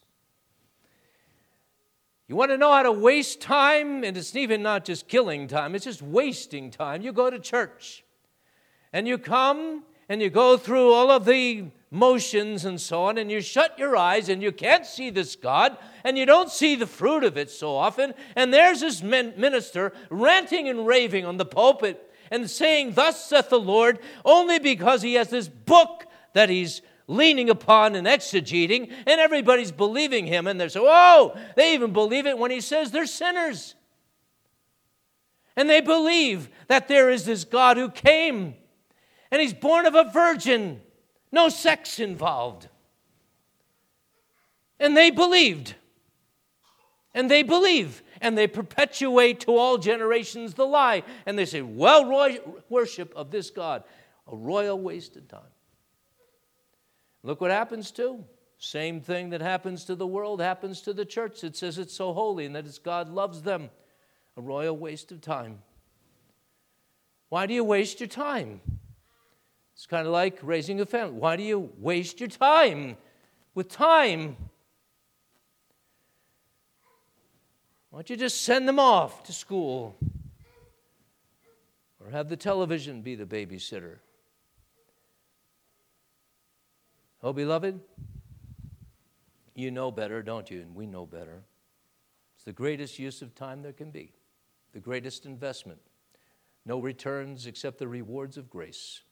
You 2.27 2.37
want 2.37 2.51
to 2.51 2.57
know 2.57 2.73
how 2.73 2.83
to 2.83 2.93
waste 2.93 3.41
time? 3.41 4.03
And 4.03 4.17
it's 4.17 4.35
even 4.35 4.63
not 4.63 4.85
just 4.85 5.09
killing 5.09 5.47
time, 5.47 5.75
it's 5.75 5.85
just 5.85 6.03
wasting 6.03 6.71
time. 6.71 7.03
You 7.03 7.13
go 7.13 7.31
to 7.31 7.39
church 7.39 8.03
and 8.93 9.07
you 9.07 9.19
come 9.19 9.85
and 10.09 10.21
you 10.21 10.31
go 10.31 10.57
through 10.57 10.93
all 10.93 11.11
of 11.11 11.25
the 11.25 11.65
motions 11.91 12.65
and 12.65 12.81
so 12.81 13.05
on, 13.05 13.19
and 13.19 13.31
you 13.31 13.41
shut 13.41 13.79
your 13.79 13.97
eyes 13.97 14.29
and 14.29 14.43
you 14.43 14.53
can't 14.53 14.85
see 14.85 15.11
this 15.11 15.37
God, 15.37 15.77
and 16.03 16.19
you 16.19 16.27
don't 16.27 16.51
see 16.51 16.75
the 16.75 16.87
fruit 16.87 17.25
of 17.25 17.37
it 17.37 17.51
so 17.51 17.77
often. 17.77 18.15
And 18.37 18.53
there's 18.53 18.81
this 18.81 19.03
minister 19.03 19.93
ranting 20.11 20.69
and 20.69 20.87
raving 20.87 21.25
on 21.25 21.37
the 21.37 21.45
pulpit 21.45 22.11
and 22.31 22.51
saying, 22.51 22.93
Thus 22.95 23.25
saith 23.25 23.49
the 23.49 23.61
Lord, 23.61 23.99
only 24.25 24.59
because 24.59 25.03
he 25.03 25.15
has 25.15 25.31
this 25.31 25.49
book 25.49 26.07
that 26.33 26.51
he's 26.51 26.83
leaning 27.07 27.51
upon 27.51 27.95
and 27.95 28.07
exegeting, 28.07 28.91
and 29.07 29.21
everybody's 29.21 29.73
believing 29.73 30.27
him. 30.27 30.47
And 30.47 30.61
they're 30.61 30.69
so, 30.69 30.87
oh, 30.87 31.39
they 31.57 31.75
even 31.75 31.93
believe 31.93 32.27
it 32.27 32.39
when 32.39 32.51
he 32.51 32.61
says 32.61 32.91
they're 32.91 33.07
sinners. 33.07 33.75
And 35.57 35.71
they 35.71 35.81
believe 35.81 36.49
that 36.67 36.89
there 36.89 37.11
is 37.11 37.25
this 37.25 37.45
God 37.45 37.77
who 37.77 37.89
came, 37.91 38.55
and 39.35 39.41
he's 39.41 39.53
born 39.53 39.85
of 39.85 39.97
a 39.97 40.05
virgin, 40.05 40.81
no 41.33 41.49
sex 41.49 41.99
involved. 41.99 42.69
And 44.79 44.97
they 44.97 45.11
believed. 45.11 45.75
And 47.13 47.29
they 47.29 47.43
believe 47.43 48.05
and 48.21 48.39
they 48.39 48.47
perpetuate 48.47 49.41
to 49.41 49.57
all 49.57 49.77
generations 49.77 50.55
the 50.55 50.65
lie. 50.65 51.03
And 51.27 51.37
they 51.37 51.47
say, 51.47 51.63
well, 51.63 52.09
roy- 52.09 52.39
worship 52.69 53.13
of 53.17 53.33
this 53.33 53.51
God, 53.51 53.83
a 54.29 54.37
royal 54.37 54.79
waste 54.79 55.17
of 55.17 55.27
time. 55.27 55.41
Look 57.25 57.41
what 57.41 57.51
happens 57.51 57.91
too. 57.91 58.25
Same 58.59 59.01
thing 59.01 59.31
that 59.31 59.41
happens 59.41 59.85
to 59.87 59.97
the 59.97 60.07
world 60.07 60.41
happens 60.41 60.81
to 60.83 60.93
the 60.93 61.05
church. 61.05 61.43
It 61.43 61.57
says 61.57 61.77
it's 61.77 61.93
so 61.93 62.13
holy 62.13 62.47
and 62.47 62.55
that 62.55 62.67
it's 62.67 62.79
God 62.79 63.09
loves 63.09 63.43
them. 63.43 63.71
A 64.37 64.41
royal 64.41 64.77
waste 64.77 65.11
of 65.11 65.21
time. 65.21 65.59
Why 67.31 67.47
do 67.47 67.55
you 67.55 67.65
waste 67.65 67.99
your 67.99 68.09
time? 68.09 68.61
It's 69.75 69.87
kind 69.87 70.07
of 70.07 70.13
like 70.13 70.39
raising 70.43 70.81
a 70.81 70.87
family. 70.87 71.19
Why 71.19 71.37
do 71.37 71.43
you 71.43 71.71
waste 71.79 72.21
your 72.21 72.29
time 72.29 72.97
with 73.55 73.69
time? 73.69 74.37
Why 77.91 77.99
don't 77.99 78.11
you 78.11 78.17
just 78.17 78.43
send 78.43 78.67
them 78.69 78.79
off 78.79 79.25
to 79.25 79.33
school? 79.33 79.97
Or 82.01 82.11
have 82.11 82.29
the 82.29 82.37
television 82.37 83.03
be 83.03 83.15
the 83.15 83.25
babysitter? 83.25 83.97
Oh, 87.23 87.33
beloved, 87.33 87.81
you 89.55 89.71
know 89.71 89.91
better, 89.91 90.23
don't 90.23 90.51
you? 90.51 90.61
And 90.61 90.75
we 90.75 90.87
know 90.87 91.07
better. 91.07 91.43
It's 92.37 92.45
the 92.45 92.53
greatest 92.53 92.99
use 92.99 93.23
of 93.23 93.35
time 93.35 93.63
there 93.63 93.73
can 93.73 93.91
be, 93.91 94.13
the 94.73 94.81
greatest 94.81 95.25
investment. 95.25 95.81
No 96.67 96.79
returns 96.79 97.47
except 97.47 97.79
the 97.79 97.89
rewards 97.89 98.37
of 98.37 98.51
grace. 98.51 99.03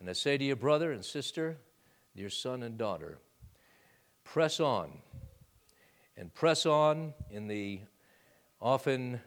And 0.00 0.08
I 0.08 0.12
say 0.12 0.38
to 0.38 0.44
your 0.44 0.56
brother 0.56 0.92
and 0.92 1.04
sister, 1.04 1.58
dear 2.16 2.30
son 2.30 2.62
and 2.62 2.78
daughter, 2.78 3.18
press 4.24 4.60
on 4.60 4.90
and 6.16 6.32
press 6.34 6.66
on 6.66 7.14
in 7.30 7.48
the 7.48 7.80
often 8.60 9.20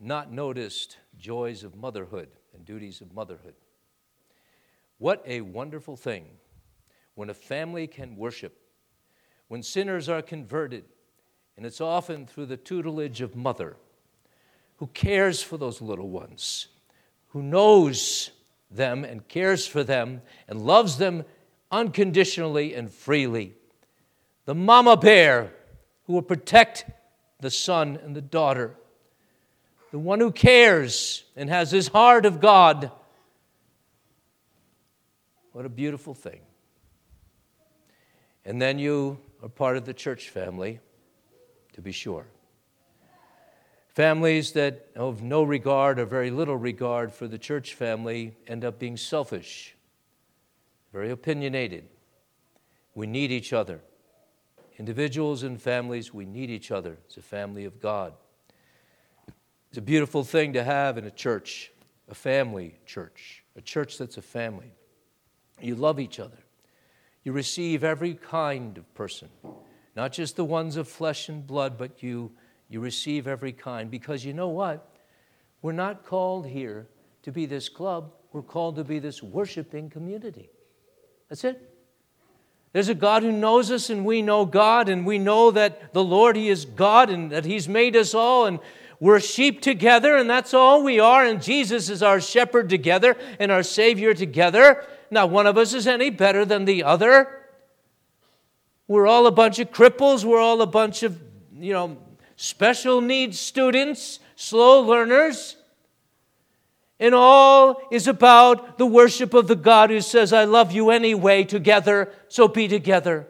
not 0.00 0.32
noticed 0.32 0.98
joys 1.18 1.64
of 1.64 1.76
motherhood 1.76 2.28
and 2.54 2.64
duties 2.64 3.00
of 3.00 3.12
motherhood. 3.12 3.54
What 4.98 5.22
a 5.26 5.40
wonderful 5.40 5.96
thing 5.96 6.26
when 7.14 7.30
a 7.30 7.34
family 7.34 7.86
can 7.86 8.16
worship, 8.16 8.56
when 9.48 9.62
sinners 9.62 10.08
are 10.08 10.22
converted, 10.22 10.84
and 11.56 11.64
it's 11.64 11.80
often 11.80 12.26
through 12.26 12.46
the 12.46 12.56
tutelage 12.56 13.20
of 13.20 13.36
mother 13.36 13.76
who 14.76 14.86
cares 14.88 15.42
for 15.42 15.56
those 15.56 15.80
little 15.80 16.10
ones, 16.10 16.68
who 17.28 17.42
knows 17.42 18.30
them 18.76 19.04
and 19.04 19.26
cares 19.28 19.66
for 19.66 19.84
them 19.84 20.22
and 20.48 20.60
loves 20.60 20.98
them 20.98 21.24
unconditionally 21.70 22.74
and 22.74 22.92
freely. 22.92 23.54
The 24.44 24.54
mama 24.54 24.96
bear 24.96 25.52
who 26.06 26.12
will 26.12 26.22
protect 26.22 26.84
the 27.40 27.50
son 27.50 27.98
and 28.02 28.14
the 28.14 28.22
daughter, 28.22 28.74
the 29.90 29.98
one 29.98 30.20
who 30.20 30.32
cares 30.32 31.24
and 31.36 31.48
has 31.48 31.70
his 31.70 31.88
heart 31.88 32.26
of 32.26 32.40
God, 32.40 32.90
What 35.52 35.64
a 35.64 35.68
beautiful 35.68 36.14
thing. 36.14 36.40
And 38.44 38.60
then 38.60 38.78
you 38.80 39.18
are 39.40 39.48
part 39.48 39.76
of 39.76 39.84
the 39.84 39.94
church 39.94 40.30
family, 40.30 40.80
to 41.74 41.80
be 41.80 41.92
sure. 41.92 42.26
Families 43.94 44.50
that 44.52 44.88
have 44.96 45.22
no 45.22 45.44
regard 45.44 46.00
or 46.00 46.04
very 46.04 46.32
little 46.32 46.56
regard 46.56 47.12
for 47.12 47.28
the 47.28 47.38
church 47.38 47.74
family 47.74 48.36
end 48.48 48.64
up 48.64 48.80
being 48.80 48.96
selfish, 48.96 49.76
very 50.92 51.10
opinionated. 51.10 51.84
We 52.96 53.06
need 53.06 53.30
each 53.30 53.52
other. 53.52 53.80
Individuals 54.78 55.44
and 55.44 55.62
families, 55.62 56.12
we 56.12 56.24
need 56.24 56.50
each 56.50 56.72
other 56.72 56.98
as 57.08 57.16
a 57.16 57.22
family 57.22 57.64
of 57.64 57.80
God. 57.80 58.14
It's 59.68 59.78
a 59.78 59.82
beautiful 59.82 60.24
thing 60.24 60.54
to 60.54 60.64
have 60.64 60.98
in 60.98 61.04
a 61.04 61.10
church, 61.10 61.70
a 62.08 62.14
family 62.16 62.78
church, 62.86 63.44
a 63.56 63.60
church 63.60 63.96
that's 63.96 64.16
a 64.16 64.22
family. 64.22 64.72
You 65.60 65.76
love 65.76 66.00
each 66.00 66.18
other. 66.18 66.38
You 67.22 67.30
receive 67.30 67.84
every 67.84 68.14
kind 68.14 68.76
of 68.76 68.92
person, 68.94 69.28
not 69.94 70.12
just 70.12 70.34
the 70.34 70.44
ones 70.44 70.76
of 70.76 70.88
flesh 70.88 71.28
and 71.28 71.46
blood, 71.46 71.78
but 71.78 72.02
you, 72.02 72.32
you 72.68 72.80
receive 72.80 73.26
every 73.26 73.52
kind. 73.52 73.90
Because 73.90 74.24
you 74.24 74.32
know 74.32 74.48
what? 74.48 74.88
We're 75.62 75.72
not 75.72 76.04
called 76.04 76.46
here 76.46 76.86
to 77.22 77.32
be 77.32 77.46
this 77.46 77.68
club, 77.70 78.12
we're 78.32 78.42
called 78.42 78.76
to 78.76 78.84
be 78.84 78.98
this 78.98 79.22
worshiping 79.22 79.88
community. 79.88 80.50
That's 81.28 81.44
it. 81.44 81.70
There's 82.74 82.88
a 82.88 82.94
God 82.94 83.22
who 83.22 83.32
knows 83.32 83.70
us, 83.70 83.88
and 83.88 84.04
we 84.04 84.20
know 84.20 84.44
God, 84.44 84.88
and 84.88 85.06
we 85.06 85.18
know 85.18 85.52
that 85.52 85.94
the 85.94 86.04
Lord, 86.04 86.36
He 86.36 86.48
is 86.48 86.64
God, 86.64 87.08
and 87.08 87.30
that 87.30 87.44
He's 87.44 87.68
made 87.68 87.96
us 87.96 88.14
all, 88.14 88.46
and 88.46 88.58
we're 89.00 89.20
sheep 89.20 89.62
together, 89.62 90.16
and 90.16 90.28
that's 90.28 90.52
all 90.52 90.82
we 90.82 90.98
are, 90.98 91.24
and 91.24 91.42
Jesus 91.42 91.88
is 91.88 92.02
our 92.02 92.20
shepherd 92.20 92.68
together, 92.68 93.16
and 93.38 93.52
our 93.52 93.62
Savior 93.62 94.12
together. 94.12 94.84
Not 95.10 95.30
one 95.30 95.46
of 95.46 95.56
us 95.56 95.72
is 95.72 95.86
any 95.86 96.10
better 96.10 96.44
than 96.44 96.64
the 96.64 96.82
other. 96.82 97.46
We're 98.88 99.06
all 99.06 99.26
a 99.26 99.32
bunch 99.32 99.60
of 99.60 99.70
cripples, 99.70 100.24
we're 100.24 100.40
all 100.40 100.60
a 100.60 100.66
bunch 100.66 101.04
of, 101.04 101.20
you 101.56 101.72
know, 101.72 101.96
special 102.36 103.00
needs 103.00 103.38
students, 103.38 104.20
slow 104.36 104.80
learners. 104.80 105.56
And 107.00 107.14
all 107.14 107.80
is 107.90 108.06
about 108.06 108.78
the 108.78 108.86
worship 108.86 109.34
of 109.34 109.48
the 109.48 109.56
God 109.56 109.90
who 109.90 110.00
says, 110.00 110.32
I 110.32 110.44
love 110.44 110.72
you 110.72 110.90
anyway, 110.90 111.44
together, 111.44 112.12
so 112.28 112.48
be 112.48 112.68
together. 112.68 113.26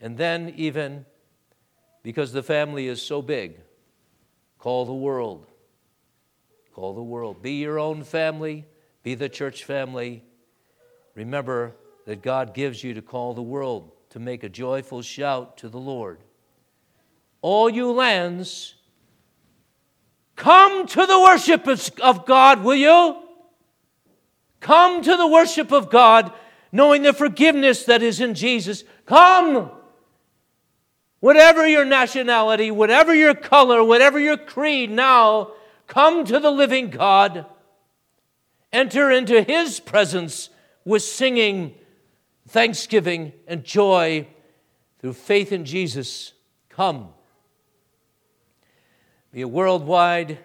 And 0.00 0.18
then, 0.18 0.52
even 0.56 1.06
because 2.02 2.32
the 2.32 2.42
family 2.42 2.88
is 2.88 3.00
so 3.00 3.22
big, 3.22 3.60
call 4.58 4.84
the 4.84 4.92
world. 4.92 5.46
Call 6.74 6.94
the 6.94 7.02
world. 7.02 7.42
Be 7.42 7.52
your 7.52 7.78
own 7.78 8.02
family, 8.02 8.66
be 9.02 9.14
the 9.14 9.28
church 9.28 9.64
family. 9.64 10.24
Remember 11.14 11.74
that 12.06 12.22
God 12.22 12.54
gives 12.54 12.82
you 12.82 12.94
to 12.94 13.02
call 13.02 13.34
the 13.34 13.42
world 13.42 13.92
to 14.10 14.18
make 14.18 14.42
a 14.42 14.48
joyful 14.48 15.02
shout 15.02 15.56
to 15.58 15.68
the 15.68 15.78
Lord. 15.78 16.18
All 17.42 17.68
you 17.68 17.92
lands, 17.92 18.74
Come 20.42 20.86
to 20.88 21.06
the 21.06 21.20
worship 21.20 21.68
of 22.00 22.26
God, 22.26 22.64
will 22.64 22.74
you? 22.74 23.16
Come 24.60 25.02
to 25.02 25.16
the 25.16 25.26
worship 25.26 25.70
of 25.70 25.90
God, 25.90 26.32
knowing 26.72 27.02
the 27.02 27.12
forgiveness 27.12 27.84
that 27.84 28.02
is 28.02 28.20
in 28.20 28.34
Jesus. 28.34 28.82
Come! 29.06 29.70
Whatever 31.20 31.68
your 31.68 31.84
nationality, 31.84 32.72
whatever 32.72 33.14
your 33.14 33.34
color, 33.34 33.84
whatever 33.84 34.18
your 34.18 34.36
creed, 34.36 34.90
now 34.90 35.52
come 35.86 36.24
to 36.24 36.40
the 36.40 36.50
living 36.50 36.90
God. 36.90 37.46
Enter 38.72 39.12
into 39.12 39.42
His 39.42 39.78
presence 39.78 40.50
with 40.84 41.02
singing, 41.02 41.74
thanksgiving, 42.48 43.32
and 43.46 43.62
joy 43.62 44.26
through 44.98 45.12
faith 45.12 45.52
in 45.52 45.64
Jesus. 45.64 46.32
Come 46.68 47.10
be 49.32 49.40
a 49.40 49.48
worldwide 49.48 50.38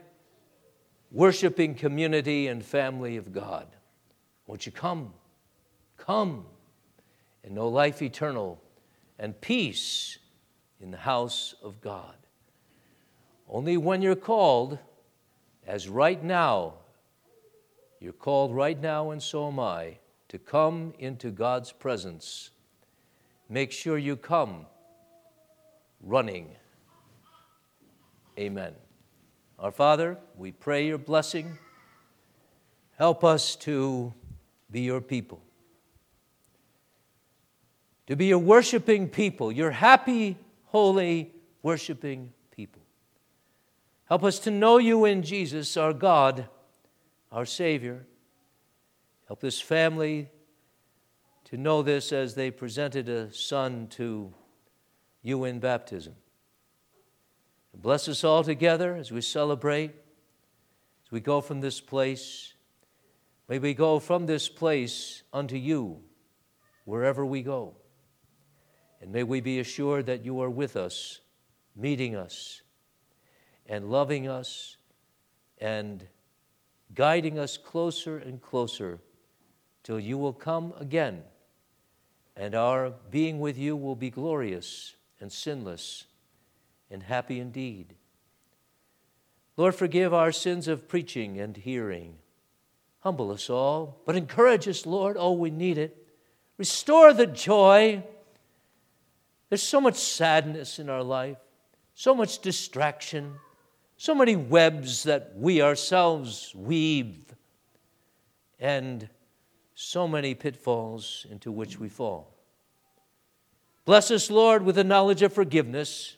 worshiping 1.12 1.76
community 1.76 2.48
and 2.48 2.64
family 2.64 3.18
of 3.18 3.34
God. 3.34 3.68
Won't 4.46 4.66
you 4.66 4.72
come? 4.72 5.14
Come 5.98 6.46
and 7.44 7.54
know 7.54 7.68
life 7.68 8.02
eternal 8.02 8.62
and 9.20 9.40
peace 9.42 10.20
in 10.80 10.92
the 10.92 10.98
house 10.98 11.54
of 11.62 11.82
God. 11.82 12.16
Only 13.50 13.78
when 13.78 14.02
you're 14.02 14.16
called, 14.16 14.80
as 15.66 15.90
right 15.90 16.22
now, 16.24 16.76
you're 18.00 18.14
called 18.14 18.56
right 18.56 18.80
now, 18.80 19.12
and 19.12 19.22
so 19.22 19.48
am 19.48 19.60
I, 19.60 19.98
to 20.30 20.38
come 20.38 20.94
into 21.00 21.30
God's 21.30 21.72
presence. 21.72 22.52
Make 23.50 23.72
sure 23.72 23.98
you 23.98 24.16
come 24.16 24.66
running 26.02 26.52
Amen. 28.38 28.74
Our 29.58 29.72
Father, 29.72 30.20
we 30.36 30.52
pray 30.52 30.86
your 30.86 31.00
blessing. 31.00 31.58
Help 32.96 33.24
us 33.24 33.56
to 33.58 34.14
be 34.70 34.82
your 34.82 35.02
people, 35.02 35.42
to 38.06 38.16
be 38.16 38.30
a 38.32 38.38
worshiping 38.38 39.10
people, 39.10 39.52
your 39.52 39.72
happy, 39.72 40.38
holy, 40.66 41.32
worshiping 41.64 42.32
people. 42.52 42.82
Help 44.06 44.24
us 44.24 44.38
to 44.40 44.52
know 44.52 44.78
you 44.78 45.06
in 45.06 45.24
Jesus, 45.24 45.76
our 45.76 45.94
God, 45.94 46.48
our 47.32 47.46
Savior. 47.46 48.06
Help 49.26 49.40
this 49.40 49.60
family 49.60 50.30
to 51.46 51.58
know 51.58 51.82
this 51.82 52.14
as 52.14 52.36
they 52.36 52.52
presented 52.52 53.10
a 53.10 53.34
son 53.34 53.88
to 53.88 54.32
you 55.24 55.44
in 55.44 55.60
baptism. 55.60 56.14
Bless 57.80 58.07
us 58.07 58.23
all 58.23 58.43
together 58.43 58.95
as 58.95 59.11
we 59.11 59.21
celebrate, 59.21 59.91
as 61.05 61.11
we 61.11 61.19
go 61.19 61.41
from 61.41 61.61
this 61.61 61.80
place. 61.80 62.55
May 63.47 63.59
we 63.59 63.75
go 63.75 63.99
from 63.99 64.25
this 64.25 64.49
place 64.49 65.21
unto 65.32 65.55
you 65.55 66.01
wherever 66.86 67.23
we 67.23 67.43
go. 67.43 67.75
And 68.99 69.11
may 69.11 69.21
we 69.21 69.41
be 69.41 69.59
assured 69.59 70.07
that 70.07 70.25
you 70.25 70.41
are 70.41 70.49
with 70.49 70.75
us, 70.75 71.21
meeting 71.75 72.15
us, 72.15 72.63
and 73.67 73.91
loving 73.91 74.28
us, 74.28 74.78
and 75.59 76.07
guiding 76.95 77.38
us 77.38 77.57
closer 77.57 78.17
and 78.17 78.41
closer 78.41 78.99
till 79.84 79.99
you 79.99 80.17
will 80.17 80.34
come 80.34 80.73
again, 80.80 81.21
and 82.36 82.55
our 82.55 82.89
being 83.11 83.39
with 83.39 83.55
you 83.55 83.75
will 83.75 83.95
be 83.95 84.09
glorious 84.09 84.95
and 85.19 85.32
sinless 85.32 86.07
and 86.90 87.04
happy 87.04 87.40
indeed. 87.40 87.96
Lord, 89.56 89.76
forgive 89.76 90.14
our 90.14 90.32
sins 90.32 90.68
of 90.68 90.88
preaching 90.88 91.40
and 91.40 91.58
hearing. 91.58 92.18
Humble 93.00 93.32
us 93.32 93.50
all, 93.50 94.02
but 94.06 94.16
encourage 94.16 94.68
us, 94.68 94.86
Lord. 94.86 95.18
Oh, 95.20 95.32
we 95.32 95.50
need 95.50 95.78
it. 95.78 96.06
Restore 96.58 97.14
the 97.14 97.28
joy. 97.28 98.04
There's 99.50 99.64
so 99.64 99.82
much 99.82 99.96
sadness 99.96 100.78
in 100.78 100.90
our 100.90 101.04
life, 101.04 101.38
so 101.96 102.14
much 102.14 102.40
distraction, 102.40 103.36
so 103.98 104.14
many 104.14 104.36
webs 104.36 105.04
that 105.04 105.34
we 105.36 105.62
ourselves 105.62 106.54
weave, 106.56 107.34
and 108.60 109.10
so 109.74 110.08
many 110.08 110.36
pitfalls 110.36 111.26
into 111.30 111.52
which 111.52 111.80
we 111.80 111.90
fall. 111.90 112.36
Bless 113.86 114.12
us, 114.12 114.30
Lord, 114.30 114.64
with 114.64 114.76
the 114.76 114.84
knowledge 114.84 115.22
of 115.22 115.32
forgiveness 115.32 116.18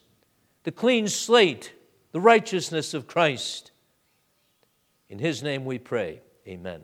the 0.64 0.72
clean 0.72 1.08
slate, 1.08 1.72
the 2.12 2.20
righteousness 2.20 2.94
of 2.94 3.06
Christ. 3.06 3.70
In 5.08 5.18
his 5.18 5.42
name 5.42 5.64
we 5.64 5.78
pray. 5.78 6.22
Amen. 6.46 6.82